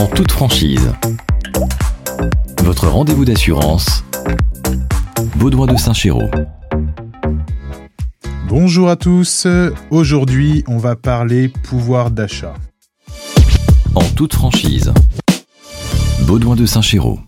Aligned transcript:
en 0.00 0.06
toute 0.06 0.32
franchise. 0.32 0.90
Votre 2.62 2.88
rendez-vous 2.88 3.26
d'assurance, 3.26 4.02
Baudouin 5.36 5.66
de 5.66 5.76
Saint-Chéraud. 5.76 6.30
Bonjour 8.48 8.88
à 8.88 8.96
tous, 8.96 9.46
aujourd'hui 9.90 10.64
on 10.68 10.78
va 10.78 10.96
parler 10.96 11.48
pouvoir 11.48 12.10
d'achat. 12.10 12.54
En 13.94 14.04
toute 14.16 14.32
franchise, 14.32 14.90
Baudouin 16.22 16.56
de 16.56 16.64
Saint-Chéraud. 16.64 17.20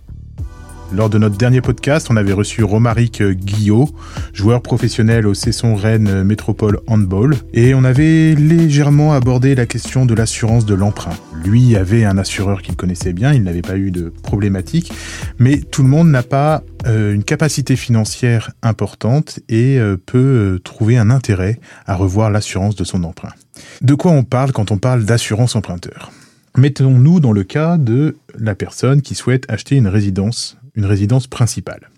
Lors 0.95 1.09
de 1.09 1.17
notre 1.17 1.39
dernier 1.39 1.63
podcast, 1.63 2.09
on 2.11 2.17
avait 2.17 2.35
reçu 2.35 2.63
Romaric 2.63 3.23
Guillot, 3.23 3.89
joueur 4.35 4.61
professionnel 4.61 5.27
au 5.27 5.33
Cesson 5.33 5.75
Rennes 5.75 6.23
Métropole 6.23 6.81
Handball, 6.87 7.35
et 7.55 7.75
on 7.75 7.83
avait 7.83 8.35
légèrement 8.35 9.15
abordé 9.15 9.55
la 9.55 9.65
question 9.65 10.05
de 10.05 10.15
l'assurance 10.15 10.67
de 10.67 10.75
l'emprunt. 10.75 11.17
Lui 11.45 11.77
avait 11.77 12.05
un 12.05 12.19
assureur 12.19 12.61
qu'il 12.61 12.77
connaissait 12.77 13.15
bien, 13.15 13.33
il 13.33 13.43
n'avait 13.43 13.63
pas 13.63 13.79
eu 13.79 13.91
de 13.91 14.13
problématique, 14.23 14.93
mais 15.39 15.61
tout 15.61 15.83
le 15.83 15.89
monde 15.89 16.11
n'a 16.11 16.23
pas 16.23 16.63
euh, 16.87 17.15
une 17.15 17.25
capacité 17.25 17.75
financière 17.75 18.51
importante 18.63 19.41
et 19.49 19.79
euh, 19.79 19.97
peut 19.97 20.19
euh, 20.19 20.59
trouver 20.59 20.99
un 20.99 21.09
intérêt 21.09 21.59
à 21.87 21.95
revoir 21.95 22.31
l'assurance 22.31 22.77
de 22.77 22.85
son 22.85 23.03
emprunt. 23.05 23.33
De 23.81 23.95
quoi 23.95 24.13
on 24.13 24.25
parle 24.25 24.53
quand 24.53 24.71
on 24.71 24.77
parle 24.77 25.05
d'assurance 25.05 25.57
emprunteur? 25.57 26.13
Mettons-nous 26.59 27.21
dans 27.21 27.33
le 27.33 27.45
cas 27.45 27.79
de 27.79 28.17
la 28.39 28.55
personne 28.55 29.01
qui 29.01 29.15
souhaite 29.15 29.51
acheter 29.51 29.77
une 29.77 29.89
résidence 29.89 30.59
une 30.75 30.87
résidence 30.87 31.27
principale. 31.27 31.91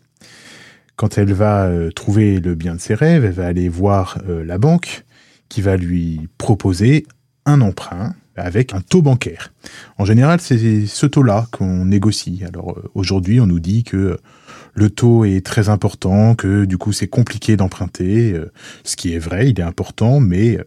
Quand 0.96 1.18
elle 1.18 1.32
va 1.32 1.66
euh, 1.66 1.90
trouver 1.90 2.38
le 2.38 2.54
bien 2.54 2.74
de 2.74 2.80
ses 2.80 2.94
rêves, 2.94 3.24
elle 3.24 3.32
va 3.32 3.46
aller 3.46 3.68
voir 3.68 4.18
euh, 4.28 4.44
la 4.44 4.58
banque 4.58 5.04
qui 5.48 5.60
va 5.60 5.76
lui 5.76 6.28
proposer 6.38 7.06
un 7.46 7.60
emprunt 7.60 8.14
avec 8.36 8.74
un 8.74 8.80
taux 8.80 9.02
bancaire. 9.02 9.52
En 9.98 10.04
général, 10.04 10.40
c'est 10.40 10.86
ce 10.86 11.06
taux-là 11.06 11.46
qu'on 11.52 11.84
négocie. 11.84 12.42
Alors 12.46 12.78
euh, 12.78 12.90
aujourd'hui, 12.94 13.40
on 13.40 13.46
nous 13.46 13.60
dit 13.60 13.84
que 13.84 14.18
le 14.74 14.90
taux 14.90 15.24
est 15.24 15.44
très 15.44 15.68
important, 15.68 16.34
que 16.34 16.64
du 16.64 16.78
coup 16.78 16.92
c'est 16.92 17.06
compliqué 17.06 17.56
d'emprunter, 17.56 18.34
ce 18.82 18.96
qui 18.96 19.14
est 19.14 19.20
vrai, 19.20 19.48
il 19.50 19.60
est 19.60 19.62
important, 19.62 20.18
mais 20.18 20.58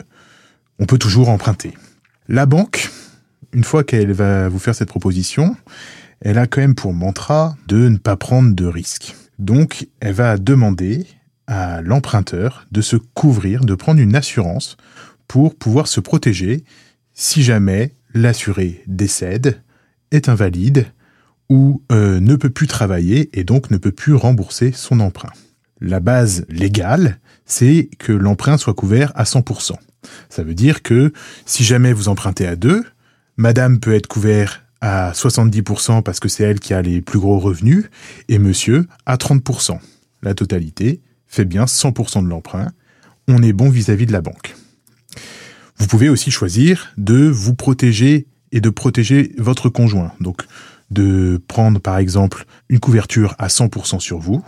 on 0.80 0.86
peut 0.86 0.98
toujours 0.98 1.28
emprunter. 1.28 1.74
La 2.30 2.46
banque, 2.46 2.90
une 3.52 3.66
fois 3.66 3.84
qu'elle 3.84 4.14
va 4.14 4.48
vous 4.48 4.60
faire 4.60 4.76
cette 4.76 4.88
proposition, 4.88 5.58
elle 6.22 6.38
a 6.38 6.48
quand 6.48 6.62
même 6.62 6.76
pour 6.76 6.94
mantra 6.94 7.56
de 7.68 7.90
ne 7.90 7.98
pas 7.98 8.16
prendre 8.18 8.54
de 8.56 8.66
risques. 8.66 9.16
Donc, 9.40 9.88
elle 10.00 10.14
va 10.14 10.38
demander 10.38 11.06
à 11.48 11.82
l'emprunteur 11.82 12.66
de 12.72 12.82
se 12.82 12.96
couvrir, 12.96 13.64
de 13.64 13.76
prendre 13.76 14.02
une 14.02 14.16
assurance 14.16 14.78
pour 15.28 15.56
pouvoir 15.56 15.88
se 15.88 16.00
protéger 16.00 16.64
si 17.14 17.44
jamais 17.44 17.94
l'assuré 18.14 18.84
décède, 18.88 19.62
est 20.12 20.30
invalide 20.30 20.86
ou 21.50 21.82
euh, 21.92 22.20
ne 22.20 22.36
peut 22.36 22.50
plus 22.50 22.68
travailler 22.68 23.30
et 23.38 23.44
donc 23.44 23.72
ne 23.72 23.78
peut 23.78 23.92
plus 23.92 24.14
rembourser 24.14 24.72
son 24.72 25.00
emprunt. 25.00 25.32
La 25.80 26.00
base 26.00 26.46
légale, 26.50 27.20
c'est 27.46 27.90
que 28.00 28.12
l'emprunt 28.12 28.58
soit 28.58 28.74
couvert 28.74 29.12
à 29.16 29.24
100%. 29.24 29.76
Ça 30.30 30.44
veut 30.44 30.54
dire 30.54 30.82
que 30.82 31.12
si 31.46 31.64
jamais 31.64 31.94
vous 31.94 32.10
empruntez 32.10 32.48
à 32.48 32.56
deux, 32.56 32.84
madame 33.38 33.80
peut 33.80 33.94
être 33.94 34.08
couvert 34.08 34.64
à 34.82 35.12
70% 35.12 36.04
parce 36.04 36.20
que 36.20 36.30
c'est 36.30 36.44
elle 36.44 36.60
qui 36.60 36.74
a 36.74 36.82
les 36.82 37.02
plus 37.02 37.20
gros 37.20 37.40
revenus, 37.40 37.86
et 38.28 38.40
monsieur 38.40 38.88
à 39.06 39.16
30%. 39.16 39.80
La 40.24 40.34
totalité 40.34 41.02
fait 41.28 41.46
bien 41.46 41.66
100% 41.66 42.24
de 42.24 42.30
l'emprunt. 42.30 42.72
On 43.28 43.44
est 43.44 43.54
bon 43.54 43.70
vis-à-vis 43.70 44.06
de 44.06 44.14
la 44.14 44.22
banque. 44.22 44.56
Vous 45.78 45.88
pouvez 45.88 46.10
aussi 46.10 46.32
choisir 46.32 46.94
de 46.98 47.28
vous 47.28 47.54
protéger 47.54 48.28
et 48.52 48.62
de 48.62 48.70
protéger 48.70 49.34
votre 49.38 49.70
conjoint. 49.70 50.12
Donc, 50.22 50.44
de 50.90 51.42
prendre 51.48 51.80
par 51.80 51.98
exemple 51.98 52.46
une 52.70 52.80
couverture 52.80 53.36
à 53.38 53.48
100% 53.48 54.00
sur 54.00 54.20
vous, 54.20 54.44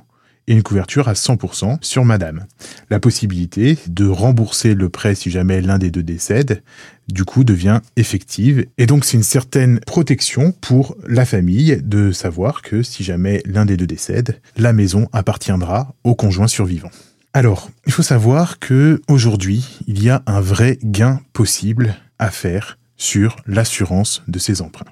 et 0.50 0.54
une 0.54 0.64
couverture 0.64 1.08
à 1.08 1.14
100% 1.14 1.78
sur 1.80 2.04
madame. 2.04 2.46
La 2.90 3.00
possibilité 3.00 3.78
de 3.88 4.08
rembourser 4.08 4.74
le 4.74 4.90
prêt 4.90 5.16
si 5.16 5.32
jamais 5.32 5.62
l'un 5.62 5.78
des 5.78 5.92
deux 5.92 6.04
décède, 6.04 6.64
du 7.08 7.24
coup, 7.24 7.44
devient 7.44 7.80
effective. 7.96 8.66
Et 8.78 8.88
donc, 8.88 9.06
c'est 9.06 9.16
une 9.16 9.24
certaine 9.24 9.80
protection 9.80 10.52
pour 10.52 10.98
la 11.08 11.24
famille 11.26 11.80
de 11.84 12.12
savoir 12.12 12.62
que 12.62 12.84
si 12.84 13.04
jamais 13.04 13.42
l'un 13.46 13.66
des 13.66 13.78
deux 13.78 13.88
décède, 13.88 14.42
la 14.58 14.74
maison 14.74 15.08
appartiendra 15.14 15.94
au 16.04 16.16
conjoint 16.16 16.48
survivant. 16.48 16.92
Alors, 17.34 17.70
il 17.86 17.94
faut 17.94 18.02
savoir 18.02 18.58
que 18.58 19.02
aujourd'hui, 19.08 19.80
il 19.88 20.04
y 20.04 20.10
a 20.10 20.24
un 20.26 20.42
vrai 20.42 20.80
gain 20.84 21.22
possible 21.32 21.96
à 22.18 22.32
faire 22.32 22.80
sur 22.98 23.36
l'assurance 23.46 24.24
de 24.28 24.40
ces 24.40 24.64
emprunts. 24.64 24.86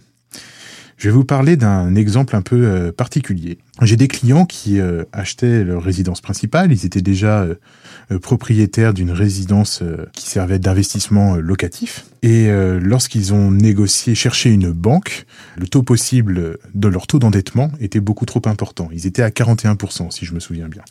Je 0.97 1.09
vais 1.09 1.13
vous 1.13 1.25
parler 1.25 1.57
d'un 1.57 1.93
exemple 1.93 2.35
un 2.35 2.41
peu 2.41 2.65
euh, 2.65 2.91
particulier. 2.91 3.59
J'ai 3.81 3.95
des 3.95 4.07
clients 4.07 4.45
qui 4.45 4.79
euh, 4.79 5.03
achetaient 5.11 5.63
leur 5.63 5.83
résidence 5.83 6.21
principale, 6.21 6.71
ils 6.71 6.85
étaient 6.85 7.01
déjà 7.01 7.43
euh, 7.43 8.19
propriétaires 8.19 8.93
d'une 8.93 9.11
résidence 9.11 9.83
qui 10.13 10.29
servait 10.29 10.59
d'investissement 10.59 11.35
locatif. 11.35 12.05
Et 12.23 12.49
lorsqu'ils 12.81 13.33
ont 13.33 13.51
négocié, 13.51 14.15
cherché 14.15 14.49
une 14.49 14.71
banque, 14.71 15.25
le 15.55 15.67
taux 15.67 15.83
possible 15.83 16.57
de 16.73 16.87
leur 16.87 17.05
taux 17.05 17.19
d'endettement 17.19 17.71
était 17.79 17.99
beaucoup 17.99 18.25
trop 18.25 18.41
important. 18.45 18.89
Ils 18.91 19.05
étaient 19.05 19.21
à 19.21 19.29
41%, 19.29 20.09
si 20.11 20.25
je 20.25 20.33
me 20.33 20.39
souviens 20.39 20.67
bien. 20.67 20.81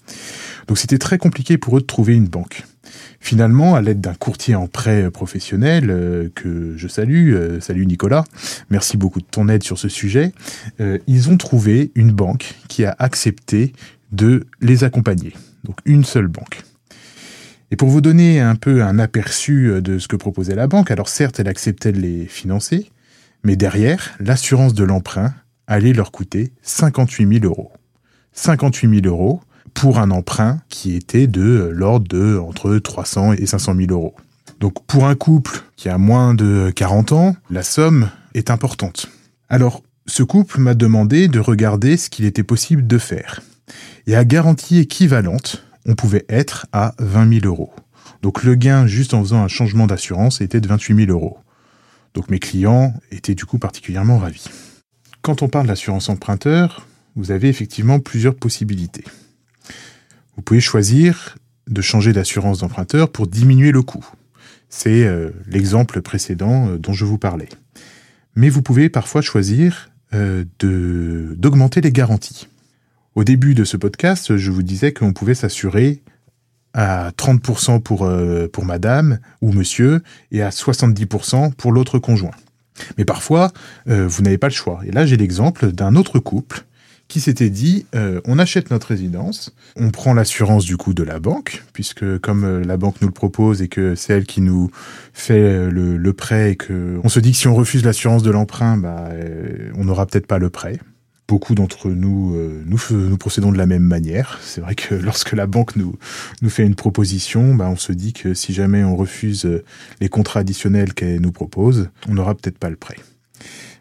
Donc 0.69 0.79
c'était 0.79 0.99
très 0.99 1.19
compliqué 1.19 1.59
pour 1.59 1.77
eux 1.77 1.81
de 1.81 1.87
trouver 1.87 2.15
une 2.15 2.29
banque. 2.29 2.65
Finalement, 3.21 3.75
à 3.75 3.83
l'aide 3.83 4.01
d'un 4.01 4.15
courtier 4.15 4.55
en 4.55 4.67
prêt 4.67 5.11
professionnel 5.11 5.91
euh, 5.91 6.29
que 6.35 6.75
je 6.77 6.89
salue, 6.89 7.35
euh, 7.35 7.61
salut 7.61 7.87
Nicolas, 7.87 8.25
merci 8.71 8.97
beaucoup 8.97 9.21
de 9.21 9.27
ton 9.29 9.49
aide 9.49 9.63
sur 9.63 9.79
ce 9.79 9.89
sujet, 9.89 10.33
euh, 10.81 10.99
ils 11.07 11.31
ont 11.31 11.37
trouvé 11.37 11.91
une 11.95 12.13
banque 12.13 12.55
qui 12.69 12.76
a 12.85 12.95
accepté 12.99 13.73
de 14.13 14.47
les 14.61 14.85
accompagner. 14.85 15.33
Donc 15.65 15.79
une 15.85 16.05
seule 16.05 16.29
banque. 16.29 16.63
Et 17.71 17.77
pour 17.77 17.89
vous 17.89 18.01
donner 18.01 18.41
un 18.41 18.55
peu 18.55 18.83
un 18.83 18.99
aperçu 18.99 19.83
de 19.83 19.99
ce 19.99 20.07
que 20.07 20.17
proposait 20.17 20.55
la 20.55 20.69
banque, 20.69 20.91
alors 20.91 21.09
certes, 21.09 21.41
elle 21.41 21.49
acceptait 21.49 21.91
de 21.91 22.01
les 22.01 22.27
financer, 22.27 22.91
mais 23.43 23.57
derrière, 23.57 24.15
l'assurance 24.21 24.75
de 24.75 24.85
l'emprunt 24.85 25.35
allait 25.67 25.93
leur 25.93 26.13
coûter 26.13 26.53
58 26.63 27.41
000 27.41 27.45
euros. 27.45 27.73
58 28.33 29.03
000 29.03 29.15
euros, 29.15 29.41
pour 29.75 29.99
un 29.99 30.11
emprunt 30.11 30.61
qui 30.69 30.95
était 30.95 31.27
de 31.27 31.71
l'ordre 31.73 32.09
de 32.09 32.39
entre 32.39 32.79
300 32.79 33.35
et 33.35 33.47
500 33.47 33.75
000 33.75 33.93
euros. 33.93 34.15
Donc 34.59 34.85
pour 34.87 35.07
un 35.07 35.15
couple 35.15 35.63
qui 35.77 35.89
a 35.89 35.99
moins 35.99 36.35
de 36.35 36.73
40 36.75 37.13
ans, 37.13 37.37
la 37.51 37.63
somme 37.63 38.11
est 38.35 38.51
importante. 38.51 39.09
Alors 39.49 39.83
ce 40.07 40.23
couple 40.23 40.61
m'a 40.61 40.75
demandé 40.75 41.29
de 41.29 41.41
regarder 41.41 41.97
ce 41.97 42.11
qu'il 42.11 42.25
était 42.25 42.45
possible 42.45 42.87
de 42.87 42.99
faire. 42.99 43.43
Et 44.07 44.15
à 44.15 44.25
garantie 44.25 44.79
équivalente, 44.79 45.65
on 45.85 45.95
pouvait 45.95 46.25
être 46.29 46.67
à 46.73 46.95
20 46.99 47.41
000 47.41 47.47
euros. 47.47 47.73
Donc 48.23 48.45
le 48.45 48.55
gain 48.55 48.87
juste 48.87 49.15
en 49.15 49.23
faisant 49.23 49.43
un 49.43 49.49
changement 49.49 49.87
d'assurance 49.87 50.41
était 50.41 50.61
de 50.61 50.69
28 50.69 51.07
000 51.07 51.11
euros. 51.11 51.39
Donc 52.15 52.31
mes 52.31 52.39
clients 52.39 52.95
étaient 53.11 53.35
du 53.35 53.45
coup 53.45 53.59
particulièrement 53.59 54.19
ravis. 54.19 54.47
Quand 55.23 55.43
on 55.43 55.49
parle 55.49 55.67
d'assurance 55.67 56.09
emprunteur, 56.09 56.87
vous 57.15 57.31
avez 57.31 57.49
effectivement 57.49 57.99
plusieurs 57.99 58.35
possibilités. 58.35 59.05
Vous 60.37 60.43
pouvez 60.43 60.61
choisir 60.61 61.37
de 61.67 61.81
changer 61.81 62.13
d'assurance 62.13 62.61
d'emprunteur 62.61 63.11
pour 63.11 63.27
diminuer 63.27 63.73
le 63.73 63.83
coût. 63.83 64.07
C'est 64.69 65.05
euh, 65.05 65.31
l'exemple 65.47 66.01
précédent 66.01 66.69
euh, 66.69 66.79
dont 66.79 66.93
je 66.93 67.05
vous 67.05 67.19
parlais. 67.19 67.49
Mais 68.35 68.49
vous 68.49 68.63
pouvez 68.63 68.89
parfois 68.89 69.23
choisir 69.23 69.91
d'augmenter 70.13 71.81
les 71.81 71.93
garanties. 71.93 72.49
Au 73.15 73.25
début 73.25 73.55
de 73.55 73.65
ce 73.65 73.77
podcast, 73.77 74.37
je 74.37 74.51
vous 74.51 74.63
disais 74.63 74.93
qu'on 74.93 75.13
pouvait 75.13 75.35
s'assurer 75.35 76.03
à 76.75 77.11
30% 77.13 77.81
pour, 77.81 78.11
pour 78.53 78.65
madame 78.65 79.19
ou 79.41 79.53
monsieur 79.53 80.03
et 80.31 80.43
à 80.43 80.51
70% 80.51 81.55
pour 81.55 81.73
l'autre 81.73 81.99
conjoint. 81.99 82.35
Mais 82.99 83.07
parfois, 83.07 83.53
vous 83.87 84.23
n'avez 84.23 84.37
pas 84.37 84.49
le 84.49 84.53
choix. 84.53 84.81
Et 84.85 84.91
là, 84.91 85.07
j'ai 85.07 85.17
l'exemple 85.17 85.73
d'un 85.73 85.97
autre 85.97 86.19
couple 86.19 86.66
qui 87.09 87.21
s'était 87.21 87.51
dit 87.51 87.87
euh, 87.95 88.21
on 88.25 88.39
achète 88.39 88.71
notre 88.71 88.89
résidence, 88.89 89.55
on 89.77 89.91
prend 89.91 90.15
l'assurance 90.15 90.65
du 90.65 90.77
coup 90.77 90.95
de 90.95 91.03
la 91.03 91.21
banque, 91.21 91.65
puisque 91.73 92.19
comme 92.19 92.45
euh, 92.45 92.65
la 92.65 92.77
banque 92.77 92.97
nous 93.01 93.09
le 93.09 93.15
propose 93.15 93.63
et 93.63 93.69
que 93.69 93.95
c'est 93.95 94.13
elle 94.13 94.27
qui 94.27 94.41
nous 94.41 94.71
fait 95.13 95.35
euh, 95.35 95.71
le, 95.71 96.13
prêt 96.13 96.53
et 96.53 96.57
que 96.57 96.99
on 97.05 97.09
se 97.09 97.21
dit 97.21 97.33
que 97.33 97.39
si 97.39 97.49
on 97.49 97.55
refuse 97.55 97.85
l'assurance 97.85 98.23
de 98.23 98.31
l'emprunt, 98.31 98.77
bah, 98.77 99.11
on 99.77 99.85
n'aura 99.85 100.07
peut-être 100.07 100.27
pas 100.27 100.39
le 100.39 100.51
prêt. 100.51 100.79
Beaucoup 101.29 101.55
d'entre 101.55 101.91
nous, 101.91 102.37
nous, 102.65 103.17
procédons 103.19 103.51
de 103.51 103.59
la 103.59 103.67
même 103.67 103.83
manière. 103.83 104.39
C'est 104.43 104.61
vrai 104.61 104.77
que 104.77 104.95
lorsque 104.95 105.33
la 105.33 105.47
banque 105.47 105.75
nous, 105.75 105.97
nous 106.41 106.49
fait 106.49 106.65
une 106.65 106.77
proposition, 106.77 107.55
bah, 107.55 107.69
on 107.69 107.77
se 107.77 107.93
dit 107.93 108.13
que 108.13 108.33
si 108.33 108.55
jamais 108.55 108.85
on 108.85 108.97
refuse 108.97 109.49
les 110.01 110.09
contrats 110.09 110.41
additionnels 110.41 110.95
qu'elle 110.95 111.21
nous 111.21 111.33
propose, 111.33 111.91
on 112.09 112.15
n'aura 112.15 112.35
peut-être 112.37 112.59
pas 112.59 112.71
le 112.71 112.77
prêt. 112.77 112.97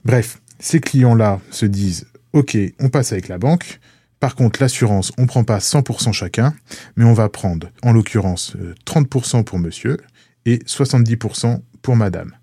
Bref, 0.04 0.42
ces 0.60 0.80
clients-là 0.80 1.40
se 1.52 1.68
disent 1.68 2.08
ok, 2.36 2.58
on 2.80 2.90
passe 2.90 3.14
avec 3.14 3.30
la 3.30 3.40
banque. 3.40 3.80
Par 4.20 4.36
contre, 4.36 4.62
l'assurance, 4.62 5.12
on 5.18 5.26
prend 5.26 5.44
pas 5.44 5.58
100% 5.58 6.12
chacun, 6.12 6.54
mais 6.96 7.06
on 7.06 7.14
va 7.14 7.30
prendre, 7.30 7.70
en 7.82 7.94
l'occurrence, 7.94 8.56
30% 8.86 9.40
euh, 9.40 9.44
pour 9.44 9.58
monsieur 9.58 9.98
et 10.46 10.58
70% 10.58 11.62
pour 11.82 11.96
madame. 11.96 12.34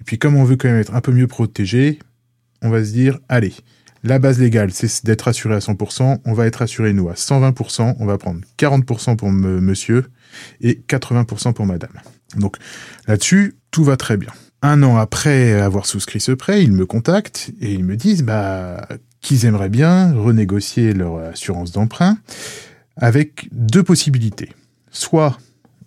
Et 0.00 0.04
puis, 0.04 0.18
comme 0.18 0.36
on 0.36 0.44
veut 0.44 0.56
quand 0.56 0.68
même 0.68 0.80
être 0.80 0.94
un 0.94 1.00
peu 1.00 1.12
mieux 1.12 1.28
protégé, 1.28 2.00
on 2.60 2.70
va 2.70 2.84
se 2.84 2.90
dire, 2.90 3.18
allez, 3.28 3.54
la 4.02 4.18
base 4.18 4.40
légale, 4.40 4.72
c'est 4.72 5.04
d'être 5.04 5.28
assuré 5.28 5.54
à 5.54 5.58
100%, 5.58 6.18
on 6.24 6.32
va 6.32 6.46
être 6.46 6.62
assuré, 6.62 6.92
nous, 6.92 7.08
à 7.08 7.14
120%, 7.14 7.96
on 7.98 8.06
va 8.06 8.18
prendre 8.18 8.40
40% 8.58 9.16
pour 9.16 9.30
monsieur 9.30 10.06
et 10.60 10.80
80% 10.88 11.52
pour 11.52 11.66
madame. 11.66 11.92
Donc 12.36 12.56
là-dessus, 13.06 13.56
tout 13.70 13.84
va 13.84 13.96
très 13.96 14.16
bien. 14.16 14.32
Un 14.62 14.82
an 14.82 14.96
après 14.96 15.52
avoir 15.52 15.86
souscrit 15.86 16.20
ce 16.20 16.32
prêt, 16.32 16.62
ils 16.62 16.72
me 16.72 16.86
contactent 16.86 17.52
et 17.60 17.72
ils 17.72 17.84
me 17.84 17.96
disent 17.96 18.22
bah, 18.22 18.88
qu'ils 19.26 19.44
aimeraient 19.44 19.68
bien 19.68 20.14
renégocier 20.14 20.92
leur 20.92 21.16
assurance 21.16 21.72
d'emprunt 21.72 22.16
avec 22.96 23.48
deux 23.50 23.82
possibilités. 23.82 24.52
Soit 24.92 25.36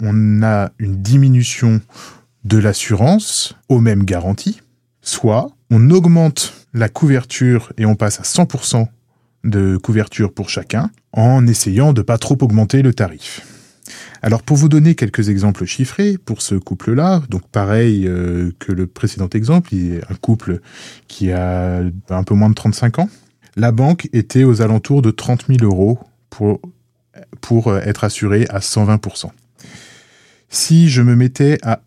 on 0.04 0.44
a 0.44 0.72
une 0.78 1.02
diminution 1.02 1.80
de 2.44 2.58
l'assurance 2.58 3.56
aux 3.70 3.80
mêmes 3.80 4.04
garanties, 4.04 4.60
soit 5.02 5.52
on 5.72 5.90
augmente 5.90 6.54
la 6.74 6.90
couverture 6.90 7.72
et 7.78 7.86
on 7.86 7.96
passe 7.96 8.20
à 8.20 8.24
100% 8.24 8.88
de 9.46 9.78
couverture 9.78 10.34
pour 10.34 10.50
chacun 10.50 10.92
en 11.14 11.48
essayant 11.48 11.94
de 11.94 12.02
pas 12.02 12.18
trop 12.18 12.38
augmenter 12.42 12.82
le 12.82 12.94
tarif. 12.94 13.42
Alors 14.22 14.44
pour 14.44 14.58
vous 14.58 14.68
donner 14.68 14.96
quelques 14.96 15.30
exemples 15.30 15.64
chiffrés 15.64 16.18
pour 16.18 16.42
ce 16.42 16.56
couple-là, 16.56 17.22
donc 17.30 17.48
pareil 17.48 18.06
euh, 18.06 18.52
que 18.60 18.74
le 18.74 18.86
précédent 18.86 19.30
exemple, 19.34 19.74
il 19.74 19.94
est 19.94 20.12
un 20.12 20.16
couple 20.16 20.60
qui 21.08 21.32
a 21.32 21.82
un 22.10 22.24
peu 22.24 22.36
moins 22.36 22.50
de 22.50 22.56
35 22.56 23.00
ans, 23.00 23.10
la 23.60 23.72
banque 23.72 24.08
était 24.14 24.46
aux 24.46 24.62
alentours 24.62 25.02
de 25.02 25.12
30 25.12 25.48
000 25.48 25.60
euros 25.64 26.00
pour, 26.30 26.62
pour 27.42 27.76
être 27.78 28.06
assuré 28.06 28.46
à 28.50 28.60
120%. 28.60 29.30
Si 30.50 30.90
je 30.90 31.02
me 31.02 31.16
mettais 31.16 31.58
à 31.62 31.82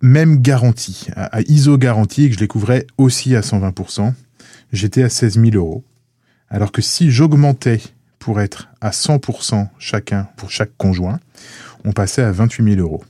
même 0.00 0.40
garantie, 0.40 1.08
à, 1.16 1.40
ISO 1.42 1.76
garantie, 1.76 2.24
et 2.24 2.28
que 2.28 2.36
je 2.36 2.40
les 2.40 2.46
couvrais 2.46 2.86
aussi 2.98 3.34
à 3.34 3.40
120%, 3.40 4.12
j'étais 4.72 5.02
à 5.02 5.08
16 5.08 5.40
000 5.40 5.56
euros. 5.56 5.82
Alors 6.48 6.70
que 6.70 6.80
si 6.80 7.10
j'augmentais 7.10 7.80
pour 8.20 8.40
être 8.40 8.68
à 8.80 8.90
100% 8.90 9.68
chacun 9.78 10.28
pour 10.36 10.52
chaque 10.52 10.76
conjoint, 10.76 11.18
on 11.84 11.92
passait 11.92 12.22
à 12.22 12.30
28 12.30 12.76
000 12.76 12.80
euros. 12.80 13.02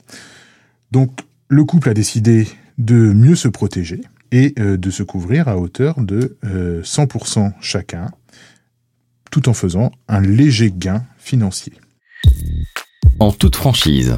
Donc 0.91 1.19
le 1.47 1.63
couple 1.63 1.89
a 1.89 1.93
décidé 1.93 2.47
de 2.79 3.13
mieux 3.13 3.35
se 3.35 3.47
protéger 3.47 4.01
et 4.31 4.53
euh, 4.59 4.77
de 4.77 4.91
se 4.91 5.03
couvrir 5.03 5.47
à 5.47 5.57
hauteur 5.57 5.99
de 5.99 6.37
100% 6.43 7.39
euh, 7.39 7.49
chacun, 7.61 8.11
tout 9.31 9.49
en 9.49 9.53
faisant 9.53 9.91
un 10.07 10.21
léger 10.21 10.71
gain 10.71 11.03
financier. 11.17 11.73
En 13.19 13.31
toute 13.31 13.55
franchise, 13.55 14.17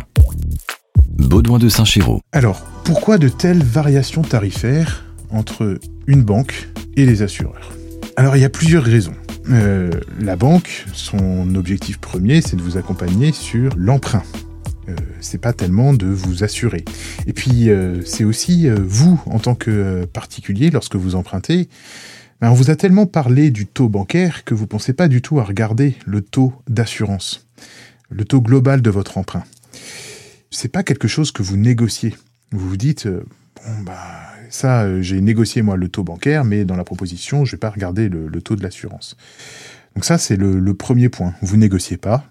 Baudouin 1.08 1.60
de 1.60 1.70
Saint-Chéraud. 1.70 2.22
Alors, 2.32 2.62
pourquoi 2.84 3.18
de 3.18 3.30
telles 3.30 3.64
variations 3.64 4.22
tarifaires 4.22 5.06
entre 5.30 5.80
une 6.08 6.24
banque 6.24 6.70
et 6.98 7.06
les 7.06 7.22
assureurs? 7.22 7.72
Alors, 8.16 8.36
il 8.36 8.42
y 8.42 8.46
a 8.46 8.50
plusieurs 8.50 8.84
raisons. 8.84 9.16
Euh, 9.50 9.92
la 10.20 10.36
banque, 10.36 10.86
son 10.94 11.56
objectif 11.56 11.98
premier, 12.00 12.42
c'est 12.42 12.56
de 12.56 12.62
vous 12.62 12.78
accompagner 12.78 13.32
sur 13.32 13.74
l'emprunt. 13.76 14.24
Euh, 14.92 14.96
c'est 15.20 15.40
pas 15.40 15.54
tellement 15.54 15.94
de 15.94 16.08
vous 16.08 16.44
assurer. 16.44 16.84
Et 17.28 17.34
puis, 17.34 17.70
euh, 17.70 18.02
c'est 18.06 18.24
aussi 18.24 18.70
vous, 18.70 19.22
en 19.26 19.40
tant 19.40 19.56
que 19.56 20.06
particulier, 20.06 20.70
lorsque 20.70 20.96
vous 20.96 21.16
empruntez, 21.16 21.70
ben, 22.42 22.50
on 22.52 22.54
vous 22.54 22.70
a 22.70 22.76
tellement 22.76 23.06
parlé 23.06 23.52
du 23.52 23.66
taux 23.66 23.90
bancaire 23.90 24.44
que 24.44 24.54
vous 24.54 24.68
pensez 24.68 24.94
pas 24.94 25.08
du 25.08 25.22
tout 25.22 25.40
à 25.40 25.44
regarder 25.44 25.96
le 26.06 26.22
taux 26.22 26.54
d'assurance, 26.68 27.48
le 28.10 28.26
taux 28.26 28.42
global 28.42 28.82
de 28.82 28.90
votre 28.90 29.18
emprunt. 29.18 29.44
C'est 30.50 30.72
pas 30.72 30.84
quelque 30.84 31.08
chose 31.08 31.32
que 31.32 31.44
vous 31.44 31.58
négociez. 31.58 32.16
Vous 32.52 32.68
vous 32.68 32.78
dites, 32.78 33.08
bon 33.08 33.82
bah 33.86 34.32
ça, 34.52 34.84
euh, 34.84 35.02
j'ai 35.02 35.22
négocié 35.22 35.62
moi 35.62 35.78
le 35.78 35.90
taux 35.90 36.04
bancaire, 36.04 36.44
mais 36.44 36.66
dans 36.66 36.76
la 36.76 36.84
proposition, 36.84 37.46
je 37.46 37.54
vais 37.54 37.60
pas 37.60 37.70
regarder 37.70 38.10
le, 38.10 38.30
taux 38.42 38.56
de 38.56 38.64
l'assurance. 38.64 39.16
Donc 39.96 40.06
ça, 40.06 40.18
c'est 40.18 40.36
le, 40.36 40.74
premier 40.74 41.10
point. 41.10 41.34
Vous 41.42 41.58
négociez 41.58 41.98
pas. 41.98 42.26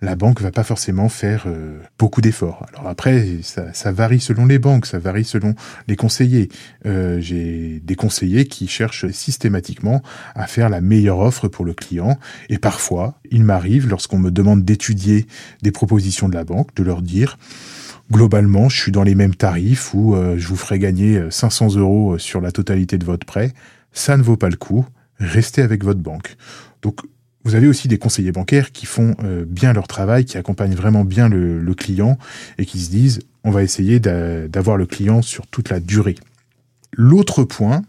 La 0.00 0.14
banque 0.14 0.40
va 0.40 0.50
pas 0.50 0.62
forcément 0.62 1.08
faire 1.08 1.44
euh, 1.46 1.80
beaucoup 1.98 2.20
d'efforts. 2.20 2.66
Alors 2.68 2.86
après, 2.86 3.38
ça, 3.42 3.92
varie 3.92 4.20
selon 4.20 4.46
les 4.46 4.58
banques, 4.58 4.86
ça 4.86 4.98
varie 4.98 5.24
selon 5.24 5.54
les 5.88 5.96
conseillers. 5.96 6.48
Euh, 6.86 7.20
j'ai 7.20 7.80
des 7.84 7.96
conseillers 7.96 8.46
qui 8.46 8.68
cherchent 8.68 9.08
systématiquement 9.10 10.02
à 10.34 10.46
faire 10.46 10.68
la 10.68 10.80
meilleure 10.80 11.18
offre 11.18 11.48
pour 11.48 11.64
le 11.64 11.74
client. 11.74 12.16
Et 12.48 12.58
parfois, 12.58 13.18
il 13.30 13.44
m'arrive, 13.44 13.88
lorsqu'on 13.88 14.18
me 14.18 14.30
demande 14.30 14.64
d'étudier 14.64 15.26
des 15.62 15.72
propositions 15.72 16.28
de 16.28 16.34
la 16.34 16.44
banque, 16.44 16.74
de 16.76 16.84
leur 16.84 17.02
dire 17.02 17.36
globalement, 18.10 18.68
je 18.68 18.80
suis 18.80 18.92
dans 18.92 19.02
les 19.02 19.14
mêmes 19.14 19.34
tarifs 19.34 19.94
où 19.94 20.14
euh, 20.14 20.36
je 20.38 20.48
vous 20.48 20.56
ferai 20.56 20.78
gagner 20.78 21.20
500 21.30 21.76
euh, 21.76 21.80
euros 21.80 22.12
euh, 22.14 22.18
sur 22.18 22.40
la 22.40 22.52
totalité 22.52 22.98
de 22.98 23.04
votre 23.04 23.26
prêt. 23.26 23.52
Ça 23.92 24.16
ne 24.16 24.22
vaut 24.22 24.36
pas 24.36 24.48
le 24.48 24.56
coup. 24.56 24.86
Restez 25.18 25.62
avec 25.62 25.84
votre 25.84 26.00
banque. 26.00 26.36
Donc, 26.82 27.00
vous 27.44 27.54
avez 27.54 27.68
aussi 27.68 27.88
des 27.88 27.98
conseillers 27.98 28.32
bancaires 28.32 28.72
qui 28.72 28.84
font 28.84 29.16
bien 29.46 29.72
leur 29.72 29.86
travail, 29.86 30.24
qui 30.24 30.36
accompagnent 30.36 30.74
vraiment 30.74 31.04
bien 31.04 31.28
le, 31.28 31.74
client 31.74 32.18
et 32.58 32.66
qui 32.66 32.78
se 32.80 32.90
disent 32.90 33.20
on 33.44 33.50
va 33.50 33.62
essayer 33.62 34.00
d'avoir 34.00 34.76
le 34.76 34.84
client 34.86 35.22
sur 35.22 35.46
toute 35.46 35.70
la 35.70 35.80
durée. 35.80 36.16
L'autre 36.92 37.44
point 37.44 37.82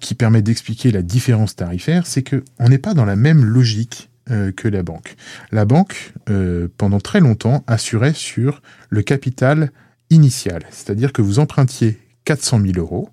qui 0.00 0.14
permet 0.14 0.42
d'expliquer 0.42 0.90
la 0.90 1.02
différence 1.02 1.56
tarifaire, 1.56 2.06
c'est 2.06 2.22
qu'on 2.22 2.68
n'est 2.68 2.78
pas 2.78 2.94
dans 2.94 3.04
la 3.04 3.16
même 3.16 3.44
logique 3.44 4.10
euh, 4.30 4.52
que 4.52 4.68
la 4.68 4.82
banque. 4.82 5.16
La 5.52 5.64
banque, 5.64 6.14
euh, 6.30 6.68
pendant 6.78 7.00
très 7.00 7.20
longtemps, 7.20 7.62
assurait 7.66 8.14
sur 8.14 8.62
le 8.88 9.02
capital 9.02 9.70
initial, 10.10 10.62
c'est-à-dire 10.70 11.12
que 11.12 11.22
vous 11.22 11.38
empruntiez 11.38 11.98
400 12.24 12.60
000 12.60 12.72
euros, 12.78 13.10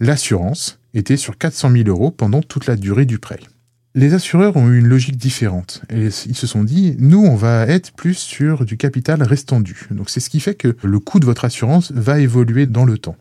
l'assurance 0.00 0.80
était 0.92 1.16
sur 1.16 1.38
400 1.38 1.72
000 1.72 1.88
euros 1.88 2.10
pendant 2.10 2.42
toute 2.42 2.66
la 2.66 2.76
durée 2.76 3.06
du 3.06 3.18
prêt. 3.18 3.40
Les 3.94 4.14
assureurs 4.14 4.56
ont 4.56 4.68
eu 4.68 4.78
une 4.78 4.88
logique 4.88 5.16
différente 5.16 5.82
ils 5.90 6.10
se 6.12 6.46
sont 6.46 6.64
dit, 6.64 6.96
nous, 6.98 7.24
on 7.24 7.36
va 7.36 7.62
être 7.66 7.92
plus 7.92 8.14
sur 8.14 8.64
du 8.64 8.76
capital 8.76 9.22
restendu. 9.22 9.86
Donc 9.90 10.10
c'est 10.10 10.20
ce 10.20 10.30
qui 10.30 10.40
fait 10.40 10.54
que 10.54 10.76
le 10.82 10.98
coût 10.98 11.20
de 11.20 11.24
votre 11.24 11.44
assurance 11.44 11.92
va 11.92 12.18
évoluer 12.18 12.66
dans 12.66 12.84
le 12.84 12.98
temps 12.98 13.16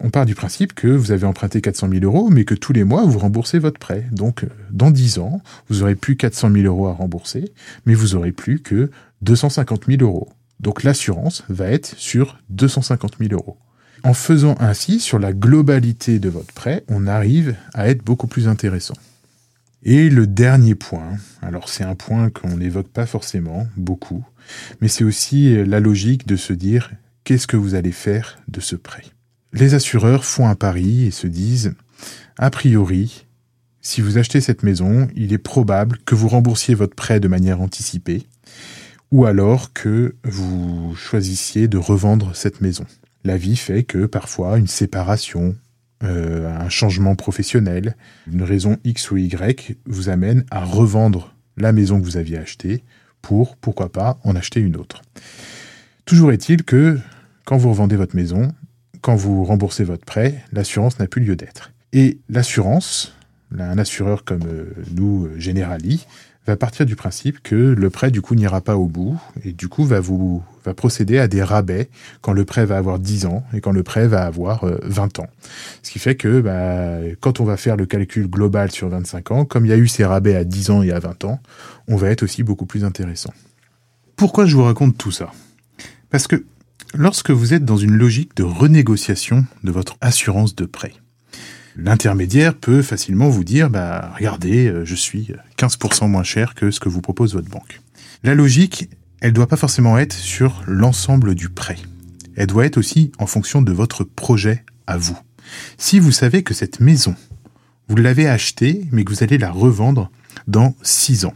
on 0.00 0.10
part 0.10 0.26
du 0.26 0.34
principe 0.34 0.74
que 0.74 0.88
vous 0.88 1.12
avez 1.12 1.26
emprunté 1.26 1.60
400 1.60 1.88
000 1.90 2.04
euros, 2.04 2.28
mais 2.30 2.44
que 2.44 2.54
tous 2.54 2.72
les 2.72 2.84
mois, 2.84 3.04
vous 3.04 3.18
remboursez 3.18 3.58
votre 3.58 3.78
prêt. 3.78 4.06
Donc, 4.12 4.44
euh, 4.44 4.48
dans 4.70 4.90
10 4.90 5.18
ans, 5.18 5.40
vous 5.68 5.82
aurez 5.82 5.94
plus 5.94 6.16
400 6.16 6.50
000 6.52 6.64
euros 6.64 6.88
à 6.88 6.92
rembourser, 6.92 7.52
mais 7.86 7.94
vous 7.94 8.14
aurez 8.14 8.32
plus 8.32 8.60
que 8.60 8.90
250 9.22 9.86
000 9.86 10.02
euros. 10.02 10.28
Donc, 10.60 10.82
l'assurance 10.82 11.44
va 11.48 11.70
être 11.70 11.94
sur 11.96 12.38
250 12.50 13.16
000 13.20 13.32
euros. 13.32 13.56
En 14.02 14.14
faisant 14.14 14.54
ainsi, 14.60 15.00
sur 15.00 15.18
la 15.18 15.32
globalité 15.32 16.18
de 16.18 16.28
votre 16.28 16.52
prêt, 16.52 16.84
on 16.88 17.06
arrive 17.06 17.56
à 17.74 17.88
être 17.88 18.04
beaucoup 18.04 18.26
plus 18.26 18.48
intéressant. 18.48 18.94
Et 19.88 20.10
le 20.10 20.26
dernier 20.26 20.74
point, 20.74 21.16
alors 21.42 21.68
c'est 21.68 21.84
un 21.84 21.94
point 21.94 22.28
qu'on 22.28 22.56
n'évoque 22.56 22.88
pas 22.88 23.06
forcément 23.06 23.68
beaucoup, 23.76 24.26
mais 24.80 24.88
c'est 24.88 25.04
aussi 25.04 25.64
la 25.64 25.78
logique 25.78 26.26
de 26.26 26.34
se 26.34 26.52
dire 26.52 26.90
qu'est-ce 27.22 27.46
que 27.46 27.56
vous 27.56 27.76
allez 27.76 27.92
faire 27.92 28.36
de 28.48 28.58
ce 28.58 28.74
prêt? 28.74 29.04
Les 29.52 29.74
assureurs 29.74 30.24
font 30.24 30.48
un 30.48 30.56
pari 30.56 31.04
et 31.04 31.12
se 31.12 31.28
disent, 31.28 31.74
a 32.36 32.50
priori, 32.50 33.26
si 33.80 34.00
vous 34.00 34.18
achetez 34.18 34.40
cette 34.40 34.64
maison, 34.64 35.06
il 35.14 35.32
est 35.32 35.38
probable 35.38 35.98
que 36.04 36.16
vous 36.16 36.26
remboursiez 36.26 36.74
votre 36.74 36.96
prêt 36.96 37.20
de 37.20 37.28
manière 37.28 37.60
anticipée, 37.60 38.26
ou 39.12 39.24
alors 39.24 39.72
que 39.72 40.16
vous 40.24 40.96
choisissiez 40.96 41.68
de 41.68 41.78
revendre 41.78 42.34
cette 42.34 42.60
maison. 42.60 42.86
La 43.22 43.36
vie 43.36 43.54
fait 43.54 43.84
que 43.84 44.06
parfois 44.06 44.58
une 44.58 44.66
séparation, 44.66 45.54
euh, 46.02 46.48
un 46.48 46.68
changement 46.68 47.14
professionnel, 47.14 47.96
une 48.30 48.42
raison 48.42 48.78
X 48.84 49.10
ou 49.10 49.16
Y 49.16 49.76
vous 49.86 50.08
amène 50.08 50.44
à 50.50 50.64
revendre 50.64 51.34
la 51.56 51.72
maison 51.72 51.98
que 51.98 52.04
vous 52.04 52.16
aviez 52.16 52.38
achetée 52.38 52.84
pour, 53.22 53.56
pourquoi 53.56 53.90
pas, 53.90 54.18
en 54.22 54.36
acheter 54.36 54.60
une 54.60 54.76
autre. 54.76 55.02
Toujours 56.04 56.32
est-il 56.32 56.64
que 56.64 56.98
quand 57.44 57.56
vous 57.56 57.70
revendez 57.70 57.96
votre 57.96 58.14
maison, 58.14 58.52
quand 59.00 59.16
vous 59.16 59.44
remboursez 59.44 59.84
votre 59.84 60.04
prêt, 60.04 60.44
l'assurance 60.52 60.98
n'a 60.98 61.06
plus 61.06 61.22
lieu 61.22 61.36
d'être. 61.36 61.72
Et 61.92 62.18
l'assurance, 62.28 63.16
un 63.58 63.78
assureur 63.78 64.24
comme 64.24 64.46
euh, 64.46 64.74
nous, 64.92 65.26
euh, 65.26 65.38
Generali, 65.38 66.06
va 66.46 66.56
partir 66.56 66.86
du 66.86 66.96
principe 66.96 67.42
que 67.42 67.54
le 67.54 67.90
prêt 67.90 68.10
du 68.10 68.22
coup 68.22 68.34
n'ira 68.34 68.60
pas 68.60 68.76
au 68.76 68.86
bout 68.86 69.20
et 69.44 69.52
du 69.52 69.68
coup 69.68 69.84
va 69.84 70.00
vous 70.00 70.42
va 70.64 70.74
procéder 70.74 71.18
à 71.18 71.28
des 71.28 71.42
rabais 71.42 71.88
quand 72.20 72.32
le 72.32 72.44
prêt 72.44 72.66
va 72.66 72.76
avoir 72.76 72.98
10 72.98 73.26
ans 73.26 73.44
et 73.52 73.60
quand 73.60 73.72
le 73.72 73.82
prêt 73.82 74.08
va 74.08 74.24
avoir 74.24 74.64
20 74.82 75.18
euh, 75.18 75.22
ans. 75.22 75.28
Ce 75.82 75.90
qui 75.90 75.98
fait 75.98 76.16
que 76.16 76.40
bah, 76.40 76.98
quand 77.20 77.40
on 77.40 77.44
va 77.44 77.56
faire 77.56 77.76
le 77.76 77.86
calcul 77.86 78.26
global 78.28 78.70
sur 78.70 78.88
25 78.88 79.30
ans, 79.30 79.44
comme 79.44 79.64
il 79.64 79.68
y 79.68 79.72
a 79.72 79.76
eu 79.76 79.88
ces 79.88 80.04
rabais 80.04 80.34
à 80.34 80.44
10 80.44 80.70
ans 80.70 80.82
et 80.82 80.90
à 80.90 80.98
20 80.98 81.24
ans, 81.24 81.40
on 81.88 81.96
va 81.96 82.10
être 82.10 82.22
aussi 82.22 82.42
beaucoup 82.42 82.66
plus 82.66 82.84
intéressant. 82.84 83.32
Pourquoi 84.16 84.46
je 84.46 84.56
vous 84.56 84.64
raconte 84.64 84.98
tout 84.98 85.12
ça? 85.12 85.30
Parce 86.10 86.26
que 86.26 86.44
lorsque 86.94 87.30
vous 87.30 87.54
êtes 87.54 87.64
dans 87.64 87.76
une 87.76 87.96
logique 87.96 88.36
de 88.36 88.42
renégociation 88.42 89.44
de 89.62 89.70
votre 89.70 89.96
assurance 90.00 90.54
de 90.54 90.66
prêt. 90.66 90.92
L'intermédiaire 91.78 92.54
peut 92.54 92.80
facilement 92.80 93.28
vous 93.28 93.44
dire, 93.44 93.68
bah, 93.68 94.12
regardez, 94.16 94.66
euh, 94.66 94.84
je 94.84 94.94
suis 94.94 95.32
15% 95.58 96.08
moins 96.08 96.22
cher 96.22 96.54
que 96.54 96.70
ce 96.70 96.80
que 96.80 96.88
vous 96.88 97.02
propose 97.02 97.34
votre 97.34 97.50
banque. 97.50 97.80
La 98.22 98.34
logique, 98.34 98.88
elle 99.20 99.34
doit 99.34 99.46
pas 99.46 99.56
forcément 99.56 99.98
être 99.98 100.14
sur 100.14 100.62
l'ensemble 100.66 101.34
du 101.34 101.50
prêt. 101.50 101.76
Elle 102.34 102.46
doit 102.46 102.64
être 102.64 102.78
aussi 102.78 103.12
en 103.18 103.26
fonction 103.26 103.60
de 103.60 103.72
votre 103.72 104.04
projet 104.04 104.64
à 104.86 104.96
vous. 104.96 105.18
Si 105.76 105.98
vous 105.98 106.12
savez 106.12 106.42
que 106.42 106.54
cette 106.54 106.80
maison, 106.80 107.14
vous 107.88 107.96
l'avez 107.96 108.26
achetée, 108.26 108.86
mais 108.90 109.04
que 109.04 109.12
vous 109.12 109.22
allez 109.22 109.38
la 109.38 109.50
revendre 109.50 110.10
dans 110.48 110.74
6 110.82 111.26
ans. 111.26 111.34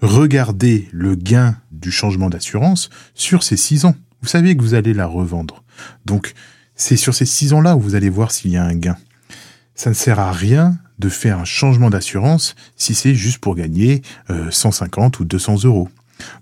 Regardez 0.00 0.88
le 0.92 1.14
gain 1.14 1.56
du 1.70 1.92
changement 1.92 2.30
d'assurance 2.30 2.90
sur 3.14 3.44
ces 3.44 3.56
6 3.56 3.84
ans. 3.84 3.94
Vous 4.22 4.28
savez 4.28 4.56
que 4.56 4.62
vous 4.62 4.74
allez 4.74 4.92
la 4.92 5.06
revendre. 5.06 5.62
Donc, 6.04 6.34
c'est 6.74 6.96
sur 6.96 7.14
ces 7.14 7.26
6 7.26 7.52
ans-là 7.52 7.76
où 7.76 7.80
vous 7.80 7.94
allez 7.94 8.10
voir 8.10 8.32
s'il 8.32 8.50
y 8.50 8.56
a 8.56 8.64
un 8.64 8.74
gain. 8.74 8.96
Ça 9.74 9.90
ne 9.90 9.94
sert 9.94 10.20
à 10.20 10.32
rien 10.32 10.78
de 10.98 11.08
faire 11.08 11.38
un 11.38 11.44
changement 11.44 11.90
d'assurance 11.90 12.54
si 12.76 12.94
c'est 12.94 13.14
juste 13.14 13.38
pour 13.38 13.54
gagner 13.54 14.02
150 14.50 15.16
euh, 15.16 15.22
ou 15.22 15.24
200 15.24 15.64
euros. 15.64 15.88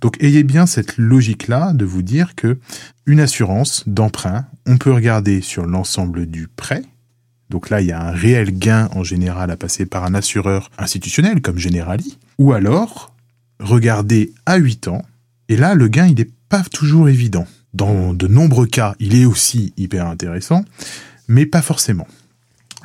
Donc 0.01 0.23
ayez 0.23 0.43
bien 0.43 0.67
cette 0.67 0.99
logique-là 0.99 1.73
de 1.73 1.85
vous 1.85 2.03
dire 2.03 2.35
que 2.35 2.59
une 3.07 3.21
assurance 3.21 3.85
d'emprunt, 3.87 4.47
on 4.67 4.77
peut 4.77 4.93
regarder 4.93 5.41
sur 5.41 5.65
l'ensemble 5.67 6.27
du 6.27 6.49
prêt. 6.49 6.83
Donc 7.49 7.71
là, 7.71 7.81
il 7.81 7.89
y 7.89 7.93
a 7.93 8.01
un 8.01 8.13
réel 8.13 8.57
gain 8.57 8.89
en 8.95 9.03
général 9.03 9.51
à 9.51 9.57
passer 9.57 9.85
par 9.87 10.05
un 10.05 10.15
assureur 10.15 10.71
institutionnel 10.79 11.41
comme 11.41 11.59
Generali. 11.59 12.19
Ou 12.39 12.53
alors, 12.53 13.13
regarder 13.59 14.33
à 14.47 14.57
8 14.57 14.89
ans. 14.89 15.03
Et 15.49 15.57
là, 15.57 15.75
le 15.75 15.89
gain, 15.89 16.07
il 16.07 16.15
n'est 16.15 16.31
pas 16.49 16.63
toujours 16.63 17.09
évident. 17.09 17.47
Dans 17.75 18.15
de 18.15 18.29
nombreux 18.29 18.67
cas, 18.67 18.95
il 19.01 19.21
est 19.21 19.25
aussi 19.25 19.73
hyper 19.77 20.07
intéressant, 20.07 20.65
mais 21.27 21.47
pas 21.47 21.63
forcément. 21.63 22.07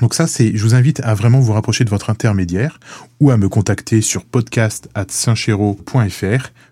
Donc 0.02 0.14
ça, 0.14 0.28
c'est, 0.28 0.56
je 0.56 0.64
vous 0.64 0.76
invite 0.76 1.00
à 1.02 1.14
vraiment 1.14 1.40
vous 1.40 1.54
rapprocher 1.54 1.84
de 1.84 1.90
votre 1.90 2.10
intermédiaire 2.10 2.80
ou 3.20 3.32
à 3.32 3.38
me 3.38 3.50
contacter 3.50 4.02
sur 4.02 4.26
podcast 4.26 4.90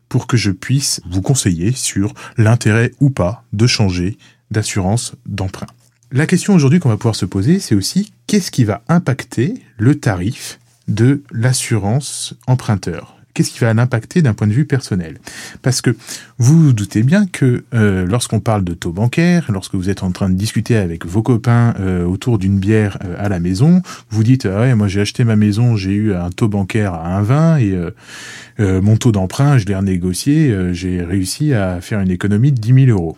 pour 0.09 0.27
que 0.27 0.37
je 0.37 0.51
puisse 0.51 1.01
vous 1.09 1.21
conseiller 1.21 1.71
sur 1.71 2.13
l'intérêt 2.37 2.91
ou 2.99 3.09
pas 3.09 3.43
de 3.53 3.65
changer 3.65 4.17
d'assurance 4.51 5.15
d'emprunt. 5.25 5.67
La 6.11 6.27
question 6.27 6.53
aujourd'hui 6.53 6.79
qu'on 6.79 6.89
va 6.89 6.97
pouvoir 6.97 7.15
se 7.15 7.25
poser, 7.25 7.59
c'est 7.59 7.73
aussi 7.73 8.13
qu'est-ce 8.27 8.51
qui 8.51 8.65
va 8.65 8.83
impacter 8.87 9.55
le 9.77 9.95
tarif 9.95 10.59
de 10.87 11.23
l'assurance 11.31 12.35
emprunteur? 12.45 13.22
Qu'est-ce 13.33 13.51
qui 13.51 13.59
va 13.59 13.73
l'impacter 13.73 14.21
d'un 14.21 14.33
point 14.33 14.47
de 14.47 14.53
vue 14.53 14.65
personnel? 14.65 15.19
Parce 15.61 15.81
que 15.81 15.95
vous 16.37 16.73
doutez 16.73 17.03
bien 17.03 17.25
que 17.25 17.63
euh, 17.73 18.05
lorsqu'on 18.05 18.39
parle 18.39 18.63
de 18.63 18.73
taux 18.73 18.91
bancaire, 18.91 19.51
lorsque 19.51 19.75
vous 19.75 19.89
êtes 19.89 20.03
en 20.03 20.11
train 20.11 20.29
de 20.29 20.35
discuter 20.35 20.75
avec 20.75 21.05
vos 21.05 21.21
copains 21.21 21.73
euh, 21.79 22.05
autour 22.05 22.37
d'une 22.37 22.59
bière 22.59 22.97
euh, 23.03 23.15
à 23.17 23.29
la 23.29 23.39
maison, 23.39 23.81
vous 24.09 24.23
dites 24.23 24.45
ah 24.45 24.61
ouais 24.61 24.75
moi 24.75 24.87
j'ai 24.87 25.01
acheté 25.01 25.23
ma 25.23 25.35
maison, 25.35 25.75
j'ai 25.75 25.93
eu 25.93 26.13
un 26.13 26.29
taux 26.29 26.47
bancaire 26.47 26.93
à 26.93 27.21
1,20 27.21 27.61
et 27.61 28.81
mon 28.81 28.97
taux 28.97 29.11
d'emprunt 29.11 29.57
je 29.57 29.65
l'ai 29.65 29.75
renégocié, 29.75 30.73
j'ai 30.73 31.01
réussi 31.01 31.53
à 31.53 31.81
faire 31.81 31.99
une 31.99 32.11
économie 32.11 32.51
de 32.51 32.59
10 32.59 32.85
000 32.85 32.97
euros. 32.97 33.17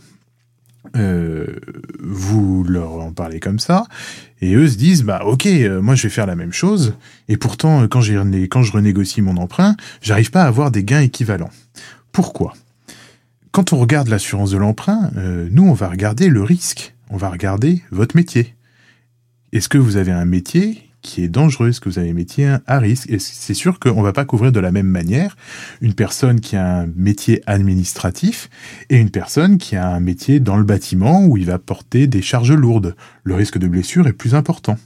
Euh, 0.96 1.46
vous 2.00 2.64
leur 2.64 2.92
en 2.94 3.12
parlez 3.12 3.40
comme 3.40 3.60
ça, 3.60 3.86
et 4.40 4.54
eux 4.56 4.68
se 4.68 4.78
disent 4.78 5.04
bah 5.04 5.24
ok, 5.26 5.46
euh, 5.46 5.82
moi 5.82 5.96
je 5.96 6.04
vais 6.04 6.10
faire 6.10 6.26
la 6.26 6.36
même 6.36 6.54
chose, 6.54 6.96
et 7.28 7.36
pourtant 7.36 7.82
euh, 7.82 7.88
quand, 7.88 8.02
quand 8.50 8.64
je 8.64 8.72
renégocie 8.72 9.22
mon 9.22 9.36
emprunt, 9.36 9.76
j'arrive 10.02 10.32
pas 10.32 10.44
à 10.44 10.48
avoir 10.48 10.72
des 10.72 10.84
gains 10.84 11.02
équivalents. 11.02 11.50
Pourquoi? 12.14 12.54
Quand 13.52 13.74
on 13.74 13.80
regarde 13.80 14.08
l'assurance 14.08 14.52
de 14.52 14.58
l'emprunt, 14.58 15.12
nous 15.52 15.64
on 15.64 15.74
va 15.74 15.88
regarder 15.88 16.28
le 16.28 16.44
risque, 16.44 16.94
on 17.10 17.18
va 17.18 17.30
regarder 17.30 17.82
votre 17.90 18.16
métier. 18.16 18.54
Est-ce 19.54 19.70
que 19.70 19.78
vous 19.78 19.96
avez 19.96 20.12
un 20.12 20.26
métier 20.26 20.85
qui 21.06 21.24
est 21.24 21.30
dangereuse, 21.30 21.80
que 21.80 21.88
vous 21.88 22.00
avez 22.00 22.10
un 22.10 22.14
métier 22.14 22.58
à 22.66 22.80
risque? 22.80 23.10
Et 23.10 23.20
c'est 23.20 23.54
sûr 23.54 23.80
qu'on 23.80 24.00
ne 24.00 24.04
va 24.04 24.12
pas 24.12 24.26
couvrir 24.26 24.52
de 24.52 24.60
la 24.60 24.72
même 24.72 24.88
manière 24.88 25.38
une 25.82 25.94
personne 25.94 26.42
qui 26.42 26.56
a 26.56 26.80
un 26.80 26.88
métier 26.96 27.42
administratif 27.46 28.50
et 28.90 28.98
une 28.98 29.12
personne 29.12 29.58
qui 29.58 29.76
a 29.76 29.88
un 29.88 30.00
métier 30.00 30.40
dans 30.40 30.58
le 30.58 30.64
bâtiment 30.64 31.26
où 31.26 31.38
il 31.38 31.46
va 31.46 31.60
porter 31.60 32.08
des 32.08 32.22
charges 32.22 32.52
lourdes. 32.52 32.96
Le 33.24 33.36
risque 33.36 33.58
de 33.58 33.68
blessure 33.68 34.08
est 34.08 34.14
plus 34.14 34.36
important. 34.36 34.78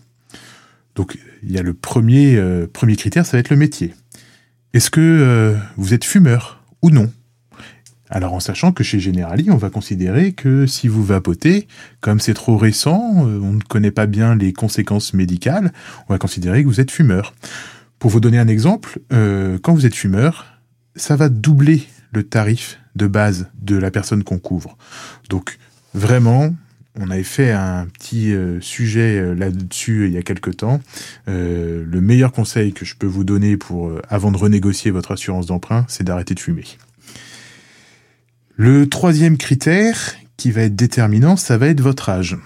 Donc 0.95 1.17
il 1.41 1.51
y 1.51 1.57
a 1.57 1.63
le 1.63 1.73
premier, 1.73 2.35
euh, 2.35 2.67
critère, 2.97 3.25
ça 3.25 3.37
va 3.37 3.39
être 3.39 3.49
le 3.49 3.55
métier. 3.55 3.93
Est-ce 4.73 4.89
que 4.89 4.99
euh, 5.01 5.57
vous 5.77 5.93
êtes 5.93 6.03
fumeur 6.03 6.61
ou 6.81 6.91
non? 6.91 7.11
Alors 8.09 8.33
en 8.33 8.39
sachant 8.39 8.71
que 8.71 8.83
chez 8.83 8.99
Generali, 8.99 9.51
on 9.51 9.57
va 9.57 9.69
considérer 9.69 10.33
que 10.33 10.65
si 10.65 10.87
vous 10.87 11.03
vapotez, 11.03 11.67
comme 12.01 12.19
c'est 12.19 12.33
trop 12.33 12.57
récent, 12.57 13.27
euh, 13.27 13.39
on 13.41 13.53
ne 13.53 13.61
connaît 13.61 13.91
pas 13.91 14.07
bien 14.07 14.35
les 14.35 14.51
conséquences 14.51 15.13
médicales, 15.13 15.71
on 16.07 16.13
va 16.13 16.17
considérer 16.17 16.63
que 16.63 16.67
vous 16.67 16.81
êtes 16.81 16.91
fumeur. 16.91 17.35
Pour 17.99 18.09
vous 18.09 18.19
donner 18.19 18.39
un 18.39 18.47
exemple, 18.47 18.99
euh, 19.13 19.59
quand 19.61 19.73
vous 19.73 19.85
êtes 19.85 19.95
fumeur, 19.95 20.59
ça 20.95 21.15
va 21.15 21.29
doubler 21.29 21.83
le 22.11 22.23
tarif 22.23 22.79
de 22.95 23.05
base 23.05 23.47
de 23.61 23.77
la 23.77 23.91
personne 23.91 24.23
qu'on 24.23 24.39
couvre. 24.39 24.75
Donc 25.29 25.59
vraiment, 25.93 26.55
on 26.99 27.11
avait 27.11 27.21
fait 27.21 27.51
un 27.51 27.85
petit 27.85 28.33
euh, 28.33 28.59
sujet 28.59 29.35
là-dessus 29.35 30.07
il 30.07 30.13
y 30.13 30.17
a 30.17 30.23
quelque 30.23 30.49
temps. 30.49 30.81
le 31.27 32.01
meilleur 32.01 32.31
conseil 32.31 32.73
que 32.73 32.85
je 32.85 32.95
peux 32.95 33.07
vous 33.07 33.23
donner 33.23 33.55
pour 33.55 33.91
avant 34.09 34.31
de 34.31 34.37
renégocier 34.37 34.89
votre 34.89 35.11
assurance 35.11 35.45
d'emprunt, 35.45 35.85
c'est 35.87 36.03
d'arrêter 36.03 36.33
de 36.33 36.39
fumer. 36.39 36.65
Le 38.61 38.89
troisième 38.89 39.37
critère 39.37 40.17
qui 40.35 40.51
va 40.51 40.63
être 40.63 40.75
déterminant, 40.75 41.37
ça 41.37 41.57
va 41.57 41.67
être 41.67 41.79
votre 41.79 42.09
âge. 42.09 42.37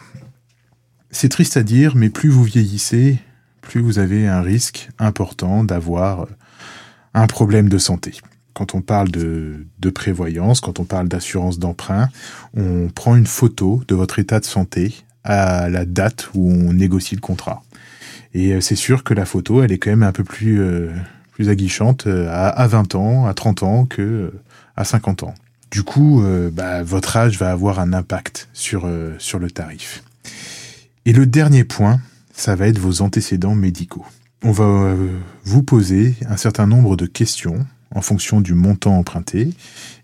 C'est 1.09 1.27
triste 1.27 1.57
à 1.57 1.63
dire, 1.63 1.95
mais 1.95 2.11
plus 2.11 2.29
vous 2.29 2.43
vieillissez, 2.43 3.17
plus 3.61 3.81
vous 3.81 3.97
avez 3.97 4.27
un 4.27 4.43
risque 4.43 4.89
important 4.99 5.63
d'avoir 5.63 6.27
un 7.15 7.25
problème 7.25 7.67
de 7.67 7.79
santé. 7.79 8.13
Quand 8.53 8.75
on 8.75 8.81
parle 8.81 9.09
de, 9.09 9.65
prévoyance, 9.89 10.61
quand 10.61 10.79
on 10.79 10.83
parle 10.83 11.07
d'assurance 11.07 11.57
d'emprunt, 11.57 12.09
on 12.55 12.89
prend 12.93 13.15
une 13.15 13.25
photo 13.25 13.81
de 13.87 13.95
votre 13.95 14.19
état 14.19 14.39
de 14.39 14.45
santé 14.45 14.93
à 15.23 15.67
la 15.67 15.83
date 15.83 16.29
où 16.35 16.51
on 16.51 16.73
négocie 16.73 17.15
le 17.15 17.21
contrat. 17.21 17.63
Et 18.35 18.53
euh, 18.53 18.61
c'est 18.61 18.75
sûr 18.75 19.03
que 19.03 19.15
la 19.15 19.25
photo, 19.25 19.63
elle 19.63 19.71
est 19.71 19.79
quand 19.79 19.89
même 19.89 20.03
un 20.03 20.11
peu 20.11 20.23
plus, 20.23 20.61
euh, 20.61 20.91
aguichante 21.39 22.05
euh, 22.05 22.29
à, 22.29 22.49
à 22.49 22.67
20 22.67 22.93
ans, 22.93 23.25
à 23.25 23.33
30 23.33 23.63
ans 23.63 23.85
que 23.85 24.31
à 24.75 24.83
50 24.83 25.23
ans. 25.23 25.33
Du 25.73 25.81
coup, 25.81 26.21
euh, 26.21 26.51
bah, 26.51 26.83
votre 26.83 27.17
âge 27.17 27.39
va 27.39 27.51
avoir 27.51 27.79
un 27.79 27.93
impact 27.93 28.47
sur, 28.53 28.83
euh, 28.85 29.15
sur 29.17 29.39
le 29.39 29.49
tarif. 29.49 30.03
Et 31.05 31.13
le 31.13 31.25
dernier 31.25 31.63
point, 31.63 31.99
ça 32.31 32.55
va 32.55 32.67
être 32.67 32.77
vos 32.77 33.01
antécédents 33.01 33.55
médicaux. 33.55 34.05
On 34.43 34.51
va 34.51 34.65
euh, 34.65 35.17
vous 35.43 35.63
poser 35.63 36.13
un 36.29 36.37
certain 36.37 36.67
nombre 36.67 36.95
de 36.95 37.07
questions 37.07 37.65
en 37.89 38.01
fonction 38.01 38.39
du 38.39 38.53
montant 38.53 38.99
emprunté 38.99 39.49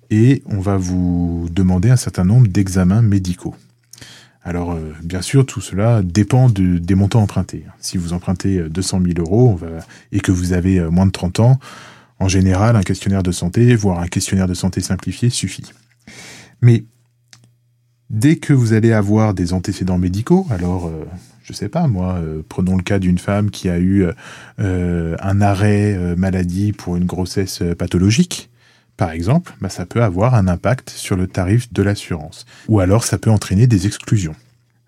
et 0.10 0.42
on 0.48 0.60
va 0.60 0.76
vous 0.76 1.48
demander 1.52 1.92
un 1.92 1.98
certain 1.98 2.26
nombre 2.26 2.48
d'examens 2.48 3.04
médicaux. 3.04 3.54
Alors, 4.44 4.76
bien 5.04 5.22
sûr, 5.22 5.46
tout 5.46 5.62
cela 5.62 6.02
dépend 6.02 6.50
des 6.50 6.96
montants 6.96 7.22
empruntés. 7.22 7.66
Si 7.80 7.98
vous 7.98 8.14
empruntez 8.14 8.58
200 8.70 9.02
000 9.06 9.20
euros 9.20 9.60
et 10.12 10.22
que 10.22 10.32
vous 10.32 10.54
avez 10.54 10.80
moins 10.90 11.06
de 11.06 11.12
30 11.12 11.42
ans, 11.42 11.60
en 12.20 12.28
général, 12.28 12.76
un 12.76 12.84
questionnaire 12.84 13.24
de 13.24 13.32
santé, 13.32 13.76
voire 13.76 14.00
un 14.00 14.08
questionnaire 14.08 14.48
de 14.48 14.54
santé 14.54 14.82
simplifié 14.82 15.30
suffit. 15.30 15.72
Mais 16.62 16.84
dès 18.10 18.36
que 18.36 18.54
vous 18.54 18.74
allez 18.74 18.92
avoir 18.92 19.34
des 19.34 19.54
antécédents 19.54 19.98
médicaux, 19.98 20.46
alors 20.50 20.90
je 20.90 20.96
euh, 20.96 21.06
je 21.44 21.54
sais 21.54 21.70
pas 21.70 21.88
moi, 21.88 22.20
euh, 22.20 22.44
prenons 22.48 22.78
le 22.78 22.84
cas 22.84 23.00
d'une 23.00 23.18
femme 23.18 23.50
qui 23.50 23.70
a 23.70 23.80
eu 23.80 24.06
euh, 24.60 25.16
un 25.20 25.42
arrêt 25.42 25.98
maladie 26.16 26.74
pour 26.74 26.96
une 26.96 27.06
grossesse 27.06 27.64
pathologique, 27.76 28.52
par 28.98 29.10
exemple, 29.12 29.56
bah, 29.60 29.70
ça 29.70 29.88
peut 29.88 30.04
avoir 30.04 30.36
un 30.36 30.48
impact 30.48 30.92
sur 30.92 31.16
le 31.16 31.26
tarif 31.26 31.74
de 31.74 31.82
l'assurance. 31.82 32.46
Ou 32.68 32.82
alors 32.82 33.04
ça 33.04 33.18
peut 33.18 33.32
entraîner 33.32 33.66
des 33.66 33.88
exclusions. 33.88 34.36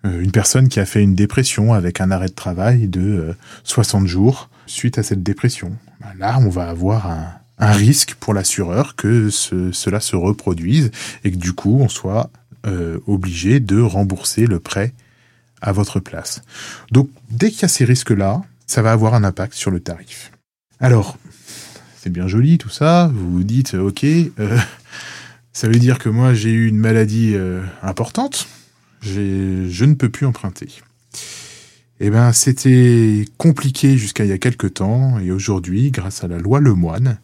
une 0.04 0.30
personne 0.30 0.68
qui 0.68 0.78
a 0.78 0.84
fait 0.84 1.02
une 1.02 1.16
dépression 1.16 1.72
avec 1.72 2.00
un 2.00 2.12
arrêt 2.12 2.28
de 2.28 2.34
travail 2.34 2.86
de 2.86 3.34
60 3.64 4.06
jours 4.06 4.48
suite 4.66 4.98
à 4.98 5.02
cette 5.02 5.22
dépression. 5.22 5.72
Bah, 6.02 6.12
là, 6.18 6.38
on 6.40 6.48
va 6.48 6.68
avoir 6.68 7.06
un, 7.06 7.38
risque 7.58 8.14
pour 8.14 8.34
l'assureur 8.34 8.96
que 8.96 9.30
cela 9.30 10.00
se 10.00 10.16
reproduise 10.16 10.90
et 11.22 11.30
que 11.30 11.36
du 11.36 11.52
coup, 11.52 11.78
on 11.80 11.88
soit 11.88 12.28
euh, 12.66 12.98
obligé 13.06 13.60
de 13.60 13.80
rembourser 13.80 14.46
le 14.46 14.58
prêt 14.58 14.94
à 15.60 15.70
votre 15.70 16.00
place. 16.00 16.42
Donc, 16.90 17.08
dès 17.30 17.52
qu'il 17.52 17.62
y 17.62 17.64
a 17.66 17.68
ces 17.68 17.84
risques-là, 17.84 18.42
ça 18.66 18.82
va 18.82 18.90
avoir 18.90 19.14
un 19.14 19.22
impact 19.22 19.54
sur 19.54 19.70
le 19.70 19.78
tarif. 19.78 20.32
Alors, 20.80 21.18
c'est 22.00 22.10
bien 22.10 22.26
joli 22.26 22.58
tout 22.58 22.68
ça, 22.68 23.12
vous 23.14 23.30
vous 23.30 23.44
dites, 23.44 23.74
ok, 23.74 24.02
euh, 24.02 24.58
ça 25.52 25.68
veut 25.68 25.78
dire 25.78 26.00
que 26.00 26.08
moi 26.08 26.34
j'ai 26.34 26.50
eu 26.50 26.66
une 26.66 26.78
maladie 26.78 27.34
euh, 27.36 27.62
importante, 27.80 28.48
je 29.02 29.84
ne 29.84 29.94
peux 29.94 30.08
plus 30.08 30.26
emprunter. 30.26 30.82
Eh 32.00 32.10
ben, 32.10 32.32
c'était 32.32 33.24
compliqué 33.38 33.96
jusqu'à 33.96 34.24
il 34.24 34.30
y 34.30 34.32
a 34.32 34.38
quelque 34.38 34.66
temps, 34.66 35.18
et 35.20 35.30
aujourd'hui, 35.30 35.90
grâce 35.90 36.24
à 36.24 36.28
la 36.28 36.38
loi 36.38 36.60
Lemoine, 36.60 37.18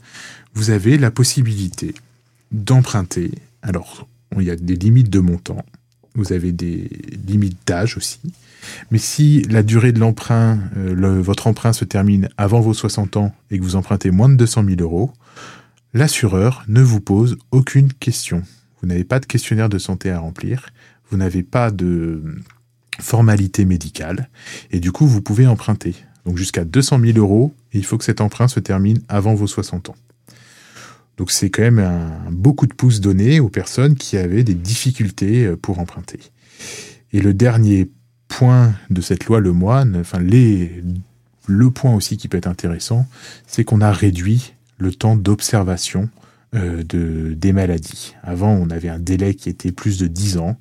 vous 0.54 0.70
avez 0.70 0.98
la 0.98 1.10
possibilité 1.10 1.94
d'emprunter. 2.52 3.32
Alors, 3.62 4.06
il 4.36 4.44
y 4.44 4.50
a 4.50 4.56
des 4.56 4.76
limites 4.76 5.10
de 5.10 5.20
montant, 5.20 5.64
vous 6.14 6.32
avez 6.32 6.52
des 6.52 6.90
limites 7.26 7.58
d'âge 7.66 7.96
aussi. 7.96 8.20
Mais 8.90 8.98
si 8.98 9.42
la 9.42 9.62
durée 9.62 9.92
de 9.92 10.00
l'emprunt, 10.00 10.58
euh, 10.76 11.20
votre 11.22 11.46
emprunt 11.46 11.72
se 11.72 11.84
termine 11.84 12.28
avant 12.36 12.60
vos 12.60 12.74
60 12.74 13.16
ans 13.16 13.34
et 13.50 13.58
que 13.58 13.64
vous 13.64 13.76
empruntez 13.76 14.10
moins 14.10 14.28
de 14.28 14.34
200 14.34 14.64
000 14.64 14.80
euros, 14.80 15.12
l'assureur 15.94 16.64
ne 16.68 16.82
vous 16.82 17.00
pose 17.00 17.38
aucune 17.50 17.92
question. 17.92 18.42
Vous 18.80 18.88
n'avez 18.88 19.04
pas 19.04 19.20
de 19.20 19.26
questionnaire 19.26 19.68
de 19.68 19.78
santé 19.78 20.10
à 20.10 20.18
remplir, 20.18 20.70
vous 21.10 21.16
n'avez 21.16 21.42
pas 21.42 21.70
de 21.70 22.22
formalité 23.00 23.64
médicale, 23.64 24.28
et 24.70 24.80
du 24.80 24.92
coup 24.92 25.06
vous 25.06 25.22
pouvez 25.22 25.46
emprunter. 25.46 25.94
donc 26.26 26.36
jusqu'à 26.36 26.64
200 26.64 27.00
000 27.00 27.18
euros, 27.18 27.54
et 27.72 27.78
il 27.78 27.84
faut 27.84 27.98
que 27.98 28.04
cet 28.04 28.20
emprunt 28.20 28.48
se 28.48 28.60
termine 28.60 29.00
avant 29.08 29.34
vos 29.34 29.46
60 29.46 29.90
ans. 29.90 29.96
Donc 31.16 31.32
c'est 31.32 31.50
quand 31.50 31.62
même 31.62 31.80
un 31.80 32.30
beaucoup 32.30 32.66
de 32.66 32.74
pouces 32.74 33.00
donnés 33.00 33.40
aux 33.40 33.48
personnes 33.48 33.96
qui 33.96 34.16
avaient 34.16 34.44
des 34.44 34.54
difficultés 34.54 35.46
euh, 35.46 35.56
pour 35.56 35.80
emprunter. 35.80 36.20
Et 37.12 37.20
le 37.20 37.34
dernier 37.34 37.90
point 38.28 38.74
de 38.90 39.00
cette 39.00 39.24
loi 39.24 39.40
Le 39.40 39.52
Moine, 39.52 39.96
enfin 40.00 40.20
le 40.20 41.70
point 41.70 41.94
aussi 41.94 42.16
qui 42.16 42.28
peut 42.28 42.36
être 42.36 42.46
intéressant, 42.46 43.06
c'est 43.46 43.64
qu'on 43.64 43.80
a 43.80 43.90
réduit 43.90 44.52
le 44.78 44.92
temps 44.92 45.16
d'observation 45.16 46.08
de, 46.54 47.34
des 47.34 47.52
maladies. 47.52 48.14
Avant, 48.22 48.52
on 48.52 48.70
avait 48.70 48.88
un 48.88 48.98
délai 48.98 49.34
qui 49.34 49.48
était 49.48 49.72
plus 49.72 49.98
de 49.98 50.06
10 50.06 50.38
ans. 50.38 50.56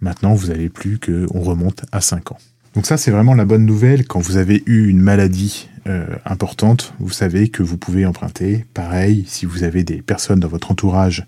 Maintenant, 0.00 0.34
vous 0.34 0.48
n'avez 0.48 0.68
plus 0.68 0.98
qu'on 0.98 1.40
remonte 1.40 1.84
à 1.92 2.00
5 2.00 2.32
ans. 2.32 2.38
Donc 2.74 2.86
ça, 2.86 2.96
c'est 2.96 3.10
vraiment 3.10 3.34
la 3.34 3.44
bonne 3.44 3.66
nouvelle. 3.66 4.06
Quand 4.06 4.20
vous 4.20 4.36
avez 4.36 4.62
eu 4.66 4.86
une 4.88 5.00
maladie 5.00 5.68
euh, 5.88 6.06
importante, 6.24 6.94
vous 7.00 7.10
savez 7.10 7.48
que 7.48 7.64
vous 7.64 7.76
pouvez 7.76 8.06
emprunter. 8.06 8.64
Pareil, 8.74 9.24
si 9.26 9.44
vous 9.44 9.64
avez 9.64 9.82
des 9.82 10.02
personnes 10.02 10.38
dans 10.40 10.48
votre 10.48 10.70
entourage 10.70 11.26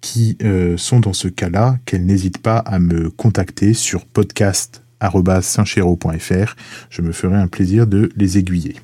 qui 0.00 0.36
euh, 0.42 0.76
sont 0.76 0.98
dans 0.98 1.12
ce 1.12 1.28
cas-là, 1.28 1.78
qu'elles 1.84 2.04
n'hésitent 2.04 2.42
pas 2.42 2.58
à 2.58 2.80
me 2.80 3.08
contacter 3.10 3.72
sur 3.72 4.04
podcast.saintchéro.fr. 4.04 6.56
Je 6.90 7.02
me 7.02 7.12
ferai 7.12 7.36
un 7.36 7.46
plaisir 7.46 7.86
de 7.86 8.10
les 8.16 8.38
aiguiller. 8.38 8.74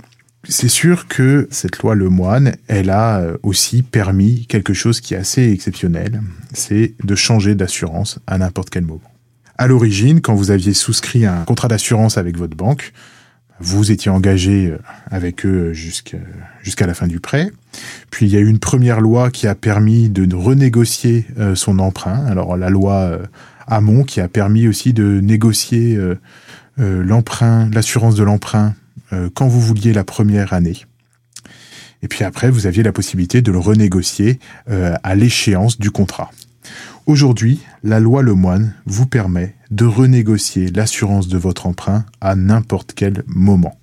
C'est 0.49 0.69
sûr 0.69 1.09
que 1.09 1.49
cette 1.50 1.79
loi 1.79 1.95
Lemoine, 1.95 2.55
elle 2.69 2.91
a 2.91 3.19
euh, 3.19 3.37
aussi 3.43 3.83
permis 3.83 4.47
quelque 4.47 4.75
chose 4.75 5.00
qui 5.00 5.15
est 5.15 5.17
assez 5.17 5.50
exceptionnel, 5.50 6.23
c'est 6.53 6.95
de 7.03 7.15
changer 7.17 7.55
d'assurance 7.57 8.21
à 8.26 8.38
n'importe 8.38 8.71
quel 8.71 8.85
moment. 8.85 9.00
À 9.59 9.67
l'origine, 9.67 10.21
quand 10.21 10.35
vous 10.35 10.53
aviez 10.53 10.73
souscrit 10.73 11.26
un 11.26 11.45
contrat 11.45 11.67
d'assurance 11.67 12.17
avec 12.17 12.37
votre 12.37 12.57
banque, 12.57 12.93
vous 13.59 13.91
étiez 13.91 14.11
engagé 14.11 14.67
euh, 14.67 14.79
avec 15.11 15.45
eux 15.45 15.73
jusqu'à 15.73 16.87
la 16.87 16.95
fin 16.95 17.09
du 17.09 17.19
prêt. 17.19 17.50
Puis 18.11 18.26
il 18.26 18.33
y 18.33 18.37
a 18.37 18.41
eu 18.41 18.49
une 18.49 18.61
première 18.61 19.00
loi 19.00 19.31
qui 19.31 19.49
a 19.49 19.57
permis 19.57 20.11
de 20.11 20.33
renégocier 20.35 21.26
euh, 21.38 21.57
son 21.57 21.81
emprunt. 21.81 22.25
Alors 22.26 22.57
la 22.57 22.71
loi 22.71 23.19
Hamon 23.67 24.05
qui 24.05 24.21
a 24.21 24.29
permis 24.29 24.69
aussi 24.69 24.93
de 24.93 25.21
négocier 25.21 25.99
l'emprunt, 26.79 27.69
l'assurance 27.73 28.15
de 28.15 28.23
l'emprunt 28.23 28.75
quand 29.35 29.46
vous 29.46 29.61
vouliez 29.61 29.92
la 29.92 30.04
première 30.04 30.52
année. 30.52 30.85
Et 32.02 32.08
puis 32.08 32.25
après, 32.25 32.50
vous 32.50 32.66
aviez 32.66 32.82
la 32.82 32.92
possibilité 32.92 33.42
de 33.42 33.50
le 33.50 33.58
renégocier 33.58 34.38
à 34.66 35.14
l'échéance 35.14 35.78
du 35.78 35.90
contrat. 35.90 36.30
Aujourd'hui, 37.06 37.61
la 37.85 38.00
loi 38.00 38.23
Lemoine 38.23 38.75
vous 38.85 39.06
permet 39.06 39.54
de 39.70 39.85
renégocier 39.85 40.68
l'assurance 40.68 41.28
de 41.28 41.38
votre 41.38 41.66
emprunt 41.66 42.04
à 42.20 42.35
n'importe 42.35 42.94
quel 42.94 43.23
moment. 43.28 43.78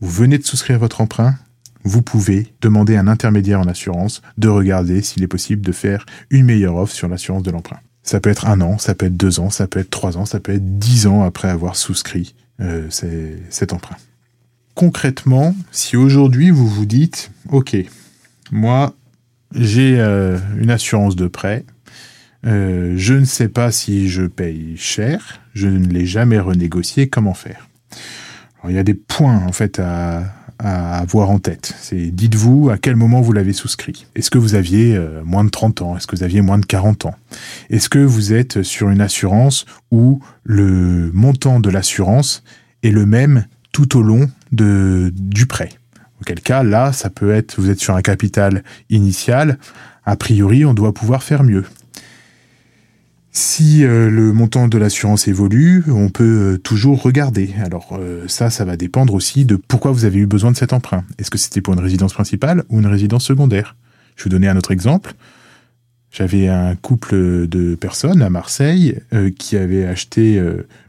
Vous 0.00 0.10
venez 0.10 0.38
de 0.38 0.44
souscrire 0.44 0.78
votre 0.78 1.00
emprunt, 1.00 1.34
vous 1.82 2.02
pouvez 2.02 2.54
demander 2.60 2.96
à 2.96 3.00
un 3.00 3.08
intermédiaire 3.08 3.60
en 3.60 3.66
assurance 3.66 4.22
de 4.38 4.48
regarder 4.48 5.02
s'il 5.02 5.22
est 5.22 5.28
possible 5.28 5.62
de 5.62 5.72
faire 5.72 6.06
une 6.30 6.46
meilleure 6.46 6.76
offre 6.76 6.94
sur 6.94 7.08
l'assurance 7.08 7.42
de 7.42 7.50
l'emprunt. 7.50 7.80
Ça 8.02 8.20
peut 8.20 8.30
être 8.30 8.46
un 8.46 8.60
an, 8.60 8.78
ça 8.78 8.94
peut 8.94 9.06
être 9.06 9.16
deux 9.16 9.40
ans, 9.40 9.50
ça 9.50 9.66
peut 9.66 9.80
être 9.80 9.90
trois 9.90 10.16
ans, 10.16 10.24
ça 10.24 10.40
peut 10.40 10.52
être 10.52 10.78
dix 10.78 11.06
ans 11.06 11.24
après 11.24 11.48
avoir 11.48 11.74
souscrit 11.74 12.34
euh, 12.60 12.88
cet 12.90 13.72
emprunt. 13.72 13.96
Concrètement, 14.74 15.54
si 15.70 15.96
aujourd'hui 15.96 16.50
vous 16.50 16.66
vous 16.66 16.86
dites, 16.86 17.30
OK, 17.50 17.76
moi 18.50 18.94
j'ai 19.54 20.00
euh, 20.00 20.38
une 20.58 20.70
assurance 20.70 21.14
de 21.14 21.28
prêt, 21.28 21.64
euh, 22.44 22.94
je 22.96 23.14
ne 23.14 23.24
sais 23.24 23.48
pas 23.48 23.70
si 23.70 24.08
je 24.08 24.22
paye 24.22 24.76
cher, 24.76 25.40
je 25.54 25.68
ne 25.68 25.86
l'ai 25.86 26.06
jamais 26.06 26.40
renégocié, 26.40 27.08
comment 27.08 27.34
faire? 27.34 27.68
Il 28.68 28.74
y 28.74 28.78
a 28.78 28.82
des 28.82 28.94
points 28.94 29.36
en 29.46 29.52
fait 29.52 29.78
à, 29.78 30.24
avoir 30.58 31.30
en 31.30 31.38
tête. 31.38 31.74
C'est 31.80 32.10
dites-vous 32.10 32.70
à 32.70 32.78
quel 32.78 32.96
moment 32.96 33.20
vous 33.20 33.32
l'avez 33.32 33.52
souscrit. 33.52 34.06
Est-ce 34.14 34.30
que 34.30 34.38
vous 34.38 34.54
aviez 34.54 34.96
euh, 34.96 35.22
moins 35.24 35.44
de 35.44 35.50
30 35.50 35.82
ans? 35.82 35.96
Est-ce 35.96 36.06
que 36.06 36.16
vous 36.16 36.22
aviez 36.22 36.40
moins 36.40 36.58
de 36.58 36.64
40 36.64 37.06
ans? 37.06 37.14
Est-ce 37.70 37.88
que 37.88 37.98
vous 37.98 38.32
êtes 38.32 38.62
sur 38.62 38.88
une 38.88 39.02
assurance 39.02 39.66
où 39.90 40.20
le 40.42 41.10
montant 41.12 41.60
de 41.60 41.68
l'assurance 41.70 42.42
est 42.82 42.90
le 42.90 43.04
même 43.04 43.44
tout 43.72 43.98
au 43.98 44.02
long 44.02 44.30
du 44.54 45.46
prêt 45.46 45.70
Auquel 46.20 46.40
cas, 46.40 46.62
là, 46.62 46.92
ça 46.92 47.10
peut 47.10 47.32
être, 47.32 47.60
vous 47.60 47.70
êtes 47.70 47.80
sur 47.80 47.96
un 47.96 48.02
capital 48.02 48.62
initial, 48.88 49.58
a 50.06 50.16
priori, 50.16 50.64
on 50.64 50.74
doit 50.74 50.94
pouvoir 50.94 51.22
faire 51.22 51.42
mieux. 51.42 51.64
Si 53.36 53.84
euh, 53.84 54.08
le 54.10 54.32
montant 54.32 54.68
de 54.68 54.78
l'assurance 54.78 55.26
évolue, 55.26 55.84
on 55.88 56.08
peut 56.08 56.54
euh, 56.54 56.56
toujours 56.56 57.02
regarder. 57.02 57.52
Alors 57.64 57.98
euh, 57.98 58.28
ça, 58.28 58.48
ça 58.48 58.64
va 58.64 58.76
dépendre 58.76 59.12
aussi 59.12 59.44
de 59.44 59.56
pourquoi 59.56 59.90
vous 59.90 60.04
avez 60.04 60.20
eu 60.20 60.26
besoin 60.26 60.52
de 60.52 60.56
cet 60.56 60.72
emprunt. 60.72 61.02
Est-ce 61.18 61.32
que 61.32 61.38
c'était 61.38 61.60
pour 61.60 61.74
une 61.74 61.80
résidence 61.80 62.12
principale 62.12 62.62
ou 62.68 62.78
une 62.78 62.86
résidence 62.86 63.24
secondaire? 63.24 63.74
Je 64.14 64.22
vais 64.22 64.24
vous 64.24 64.30
donner 64.30 64.46
un 64.46 64.56
autre 64.56 64.70
exemple. 64.70 65.14
J'avais 66.16 66.46
un 66.46 66.76
couple 66.76 67.48
de 67.48 67.74
personnes 67.74 68.22
à 68.22 68.30
Marseille 68.30 69.00
qui 69.36 69.56
avaient 69.56 69.84
acheté 69.84 70.40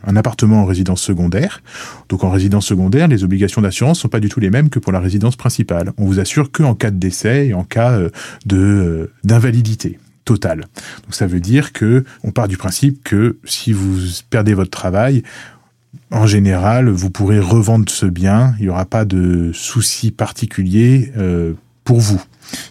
un 0.05 0.15
appartement 0.15 0.61
en 0.61 0.65
résidence 0.65 1.01
secondaire. 1.01 1.63
Donc 2.09 2.23
en 2.23 2.29
résidence 2.29 2.67
secondaire, 2.67 3.07
les 3.07 3.23
obligations 3.23 3.63
d'assurance 3.63 3.99
sont 3.99 4.07
pas 4.07 4.19
du 4.19 4.29
tout 4.29 4.39
les 4.39 4.51
mêmes 4.51 4.69
que 4.69 4.77
pour 4.77 4.91
la 4.91 4.99
résidence 4.99 5.35
principale. 5.35 5.93
On 5.97 6.05
vous 6.05 6.19
assure 6.19 6.51
que 6.51 6.61
en 6.61 6.75
cas 6.75 6.91
de 6.91 6.97
décès 6.97 7.47
et 7.47 7.53
en 7.55 7.63
cas 7.63 7.99
de 8.45 9.09
d'invalidité 9.23 9.97
total. 10.25 10.65
Donc 11.03 11.15
ça 11.15 11.25
veut 11.25 11.39
dire 11.39 11.73
que 11.73 12.03
on 12.23 12.31
part 12.31 12.47
du 12.47 12.57
principe 12.57 13.03
que 13.03 13.37
si 13.45 13.73
vous 13.73 13.97
perdez 14.29 14.53
votre 14.53 14.71
travail, 14.71 15.23
en 16.11 16.27
général, 16.27 16.89
vous 16.89 17.09
pourrez 17.09 17.39
revendre 17.39 17.89
ce 17.89 18.05
bien. 18.05 18.55
Il 18.59 18.63
n'y 18.63 18.69
aura 18.69 18.85
pas 18.85 19.05
de 19.05 19.51
souci 19.53 20.11
particulier 20.11 21.11
euh, 21.17 21.53
pour 21.85 22.01
vous. 22.01 22.21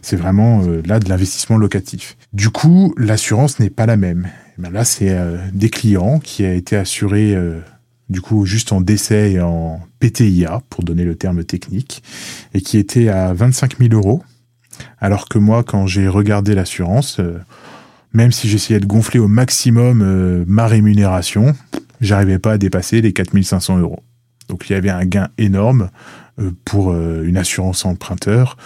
C'est 0.02 0.16
vraiment 0.16 0.62
euh, 0.64 0.82
là 0.84 1.00
de 1.00 1.08
l'investissement 1.08 1.56
locatif. 1.56 2.18
Du 2.34 2.50
coup, 2.50 2.94
l'assurance 2.98 3.58
n'est 3.58 3.70
pas 3.70 3.86
la 3.86 3.96
même. 3.96 4.28
Eh 4.58 4.62
ben 4.62 4.70
là, 4.70 4.84
c'est 4.84 5.10
euh, 5.10 5.38
des 5.54 5.70
clients 5.70 6.18
qui 6.18 6.44
a 6.44 6.52
été 6.52 6.76
assuré 6.76 7.34
du 8.10 8.20
coup 8.20 8.44
juste 8.44 8.70
en 8.72 8.82
décès 8.82 9.32
et 9.32 9.40
en 9.40 9.80
PTIA, 10.00 10.60
pour 10.68 10.84
donner 10.84 11.04
le 11.04 11.14
terme 11.14 11.42
technique, 11.42 12.02
et 12.52 12.60
qui 12.60 12.76
était 12.76 13.08
à 13.08 13.32
25 13.32 13.78
000 13.78 13.94
euros 13.94 14.22
alors 15.00 15.28
que 15.28 15.38
moi, 15.38 15.62
quand 15.62 15.86
j'ai 15.86 16.08
regardé 16.08 16.54
l'assurance, 16.54 17.18
euh, 17.20 17.38
même 18.12 18.32
si 18.32 18.48
j'essayais 18.48 18.80
de 18.80 18.86
gonfler 18.86 19.20
au 19.20 19.28
maximum 19.28 20.02
euh, 20.02 20.44
ma 20.46 20.66
rémunération, 20.66 21.54
j'arrivais 22.00 22.38
pas 22.38 22.52
à 22.52 22.58
dépasser 22.58 23.00
les 23.00 23.12
4500 23.12 23.78
euros. 23.78 24.00
Donc 24.48 24.68
il 24.68 24.72
y 24.72 24.76
avait 24.76 24.90
un 24.90 25.04
gain 25.04 25.28
énorme 25.38 25.90
euh, 26.40 26.50
pour 26.64 26.94
une 26.94 27.36
assurance 27.36 27.84
emprunteur. 27.84 28.56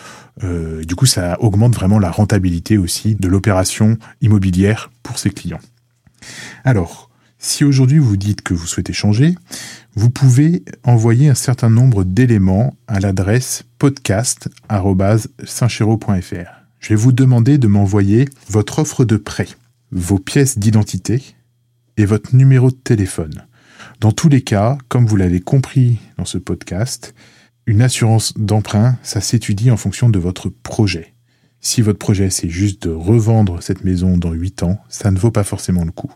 Du 0.42 0.94
coup, 0.94 1.06
ça 1.06 1.40
augmente 1.40 1.74
vraiment 1.74 1.98
la 1.98 2.10
rentabilité 2.10 2.78
aussi 2.78 3.14
de 3.14 3.28
l'opération 3.28 3.98
immobilière 4.20 4.90
pour 5.02 5.18
ses 5.18 5.30
clients. 5.30 5.60
Alors, 6.64 7.10
si 7.38 7.64
aujourd'hui 7.64 7.98
vous 7.98 8.16
dites 8.16 8.42
que 8.42 8.54
vous 8.54 8.66
souhaitez 8.66 8.92
changer, 8.92 9.36
vous 9.94 10.10
pouvez 10.10 10.64
envoyer 10.82 11.28
un 11.28 11.34
certain 11.34 11.70
nombre 11.70 12.02
d'éléments 12.04 12.76
à 12.88 12.98
l'adresse 13.00 13.64
podcast.saintchéro.fr. 13.78 16.50
Je 16.80 16.88
vais 16.90 16.94
vous 16.94 17.12
demander 17.12 17.58
de 17.58 17.68
m'envoyer 17.68 18.28
votre 18.48 18.78
offre 18.80 19.04
de 19.04 19.16
prêt, 19.16 19.48
vos 19.92 20.18
pièces 20.18 20.58
d'identité 20.58 21.22
et 21.96 22.06
votre 22.06 22.34
numéro 22.34 22.70
de 22.70 22.76
téléphone. 22.76 23.46
Dans 24.00 24.12
tous 24.12 24.28
les 24.28 24.42
cas, 24.42 24.78
comme 24.88 25.06
vous 25.06 25.16
l'avez 25.16 25.40
compris 25.40 25.98
dans 26.16 26.24
ce 26.24 26.38
podcast, 26.38 27.14
une 27.68 27.82
assurance 27.82 28.32
d'emprunt, 28.38 28.96
ça 29.02 29.20
s'étudie 29.20 29.70
en 29.70 29.76
fonction 29.76 30.08
de 30.08 30.18
votre 30.18 30.48
projet. 30.48 31.12
Si 31.60 31.82
votre 31.82 31.98
projet 31.98 32.30
c'est 32.30 32.48
juste 32.48 32.84
de 32.88 32.90
revendre 32.90 33.62
cette 33.62 33.84
maison 33.84 34.16
dans 34.16 34.32
8 34.32 34.62
ans, 34.62 34.78
ça 34.88 35.10
ne 35.10 35.18
vaut 35.18 35.30
pas 35.30 35.44
forcément 35.44 35.84
le 35.84 35.90
coup. 35.90 36.10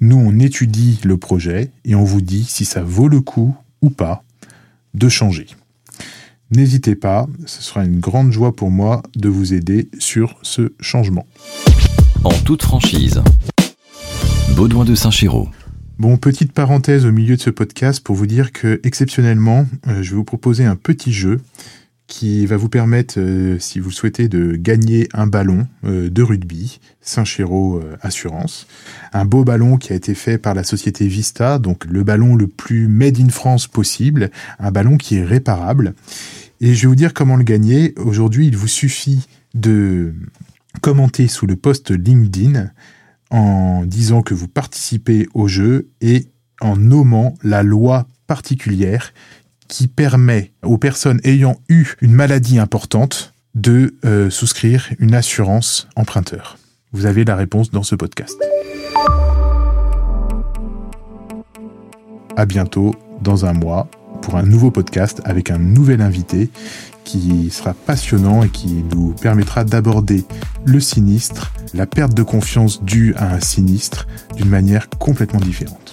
Nous, 0.00 0.16
on 0.16 0.36
étudie 0.40 0.98
le 1.04 1.16
projet 1.16 1.70
et 1.84 1.94
on 1.94 2.02
vous 2.02 2.22
dit 2.22 2.42
si 2.42 2.64
ça 2.64 2.82
vaut 2.82 3.06
le 3.06 3.20
coup 3.20 3.54
ou 3.82 3.90
pas 3.90 4.24
de 4.94 5.08
changer. 5.08 5.46
N'hésitez 6.50 6.96
pas, 6.96 7.28
ce 7.44 7.62
sera 7.62 7.84
une 7.84 8.00
grande 8.00 8.32
joie 8.32 8.56
pour 8.56 8.72
moi 8.72 9.04
de 9.14 9.28
vous 9.28 9.54
aider 9.54 9.88
sur 10.00 10.36
ce 10.42 10.72
changement. 10.80 11.26
En 12.24 12.32
toute 12.32 12.62
franchise, 12.62 13.22
Baudouin 14.56 14.84
de 14.84 14.96
Saint-Chéraud. 14.96 15.48
Bon, 15.98 16.18
petite 16.18 16.52
parenthèse 16.52 17.06
au 17.06 17.10
milieu 17.10 17.36
de 17.36 17.40
ce 17.40 17.48
podcast 17.48 18.04
pour 18.04 18.16
vous 18.16 18.26
dire 18.26 18.52
que 18.52 18.80
exceptionnellement, 18.84 19.66
euh, 19.86 20.02
je 20.02 20.10
vais 20.10 20.16
vous 20.16 20.24
proposer 20.24 20.66
un 20.66 20.76
petit 20.76 21.10
jeu 21.10 21.40
qui 22.06 22.44
va 22.44 22.58
vous 22.58 22.68
permettre, 22.68 23.14
euh, 23.16 23.58
si 23.58 23.80
vous 23.80 23.90
souhaitez, 23.90 24.28
de 24.28 24.56
gagner 24.56 25.08
un 25.14 25.26
ballon 25.26 25.66
euh, 25.84 26.10
de 26.10 26.22
rugby, 26.22 26.80
Saint-Chéraud 27.00 27.82
Assurance. 28.02 28.66
Un 29.14 29.24
beau 29.24 29.42
ballon 29.42 29.78
qui 29.78 29.94
a 29.94 29.96
été 29.96 30.14
fait 30.14 30.36
par 30.36 30.52
la 30.52 30.64
société 30.64 31.08
Vista, 31.08 31.58
donc 31.58 31.86
le 31.86 32.04
ballon 32.04 32.36
le 32.36 32.46
plus 32.46 32.88
made 32.88 33.18
in 33.18 33.30
France 33.30 33.66
possible, 33.66 34.30
un 34.58 34.70
ballon 34.70 34.98
qui 34.98 35.16
est 35.16 35.24
réparable. 35.24 35.94
Et 36.60 36.74
je 36.74 36.82
vais 36.82 36.88
vous 36.88 36.94
dire 36.94 37.14
comment 37.14 37.36
le 37.36 37.42
gagner. 37.42 37.94
Aujourd'hui, 37.96 38.48
il 38.48 38.56
vous 38.58 38.68
suffit 38.68 39.26
de 39.54 40.12
commenter 40.82 41.26
sous 41.26 41.46
le 41.46 41.56
post 41.56 41.90
LinkedIn 41.90 42.70
en 43.30 43.84
disant 43.84 44.22
que 44.22 44.34
vous 44.34 44.48
participez 44.48 45.28
au 45.34 45.48
jeu 45.48 45.88
et 46.00 46.26
en 46.60 46.76
nommant 46.76 47.34
la 47.42 47.62
loi 47.62 48.06
particulière 48.26 49.12
qui 49.68 49.88
permet 49.88 50.52
aux 50.62 50.78
personnes 50.78 51.20
ayant 51.24 51.56
eu 51.68 51.86
une 52.00 52.12
maladie 52.12 52.58
importante 52.58 53.34
de 53.54 53.94
euh, 54.04 54.30
souscrire 54.30 54.90
une 54.98 55.14
assurance 55.14 55.88
emprunteur 55.96 56.58
Vous 56.92 57.06
avez 57.06 57.24
la 57.24 57.36
réponse 57.36 57.70
dans 57.70 57.82
ce 57.82 57.94
podcast. 57.94 58.38
À 62.36 62.44
bientôt 62.44 62.94
dans 63.22 63.46
un 63.46 63.54
mois 63.54 63.88
pour 64.20 64.36
un 64.36 64.42
nouveau 64.42 64.70
podcast 64.70 65.22
avec 65.24 65.50
un 65.50 65.58
nouvel 65.58 66.02
invité 66.02 66.50
qui 67.06 67.48
sera 67.50 67.72
passionnant 67.72 68.42
et 68.42 68.50
qui 68.50 68.84
nous 68.94 69.14
permettra 69.14 69.64
d'aborder 69.64 70.26
le 70.66 70.80
sinistre, 70.80 71.54
la 71.72 71.86
perte 71.86 72.12
de 72.12 72.22
confiance 72.22 72.82
due 72.82 73.14
à 73.14 73.32
un 73.32 73.40
sinistre 73.40 74.06
d'une 74.36 74.50
manière 74.50 74.90
complètement 74.90 75.40
différente. 75.40 75.92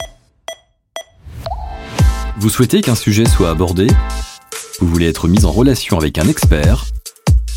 Vous 2.38 2.50
souhaitez 2.50 2.82
qu'un 2.82 2.96
sujet 2.96 3.24
soit 3.26 3.52
abordé? 3.52 3.88
Vous 4.82 4.88
voulez 4.88 5.08
être 5.08 5.30
mis 5.30 5.46
en 5.46 5.52
relation 5.52 5.98
avec 5.98 6.18
un 6.18 6.28
expert? 6.28 6.88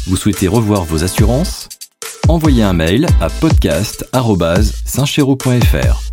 Vous 0.06 0.16
souhaitez 0.16 0.46
revoir 0.46 0.84
vos 0.84 1.02
assurances? 1.02 1.68
Envoyez 2.28 2.62
un 2.62 2.74
mail 2.74 3.08
à 3.20 3.28
podcast.saintchéro.fr. 3.30 6.05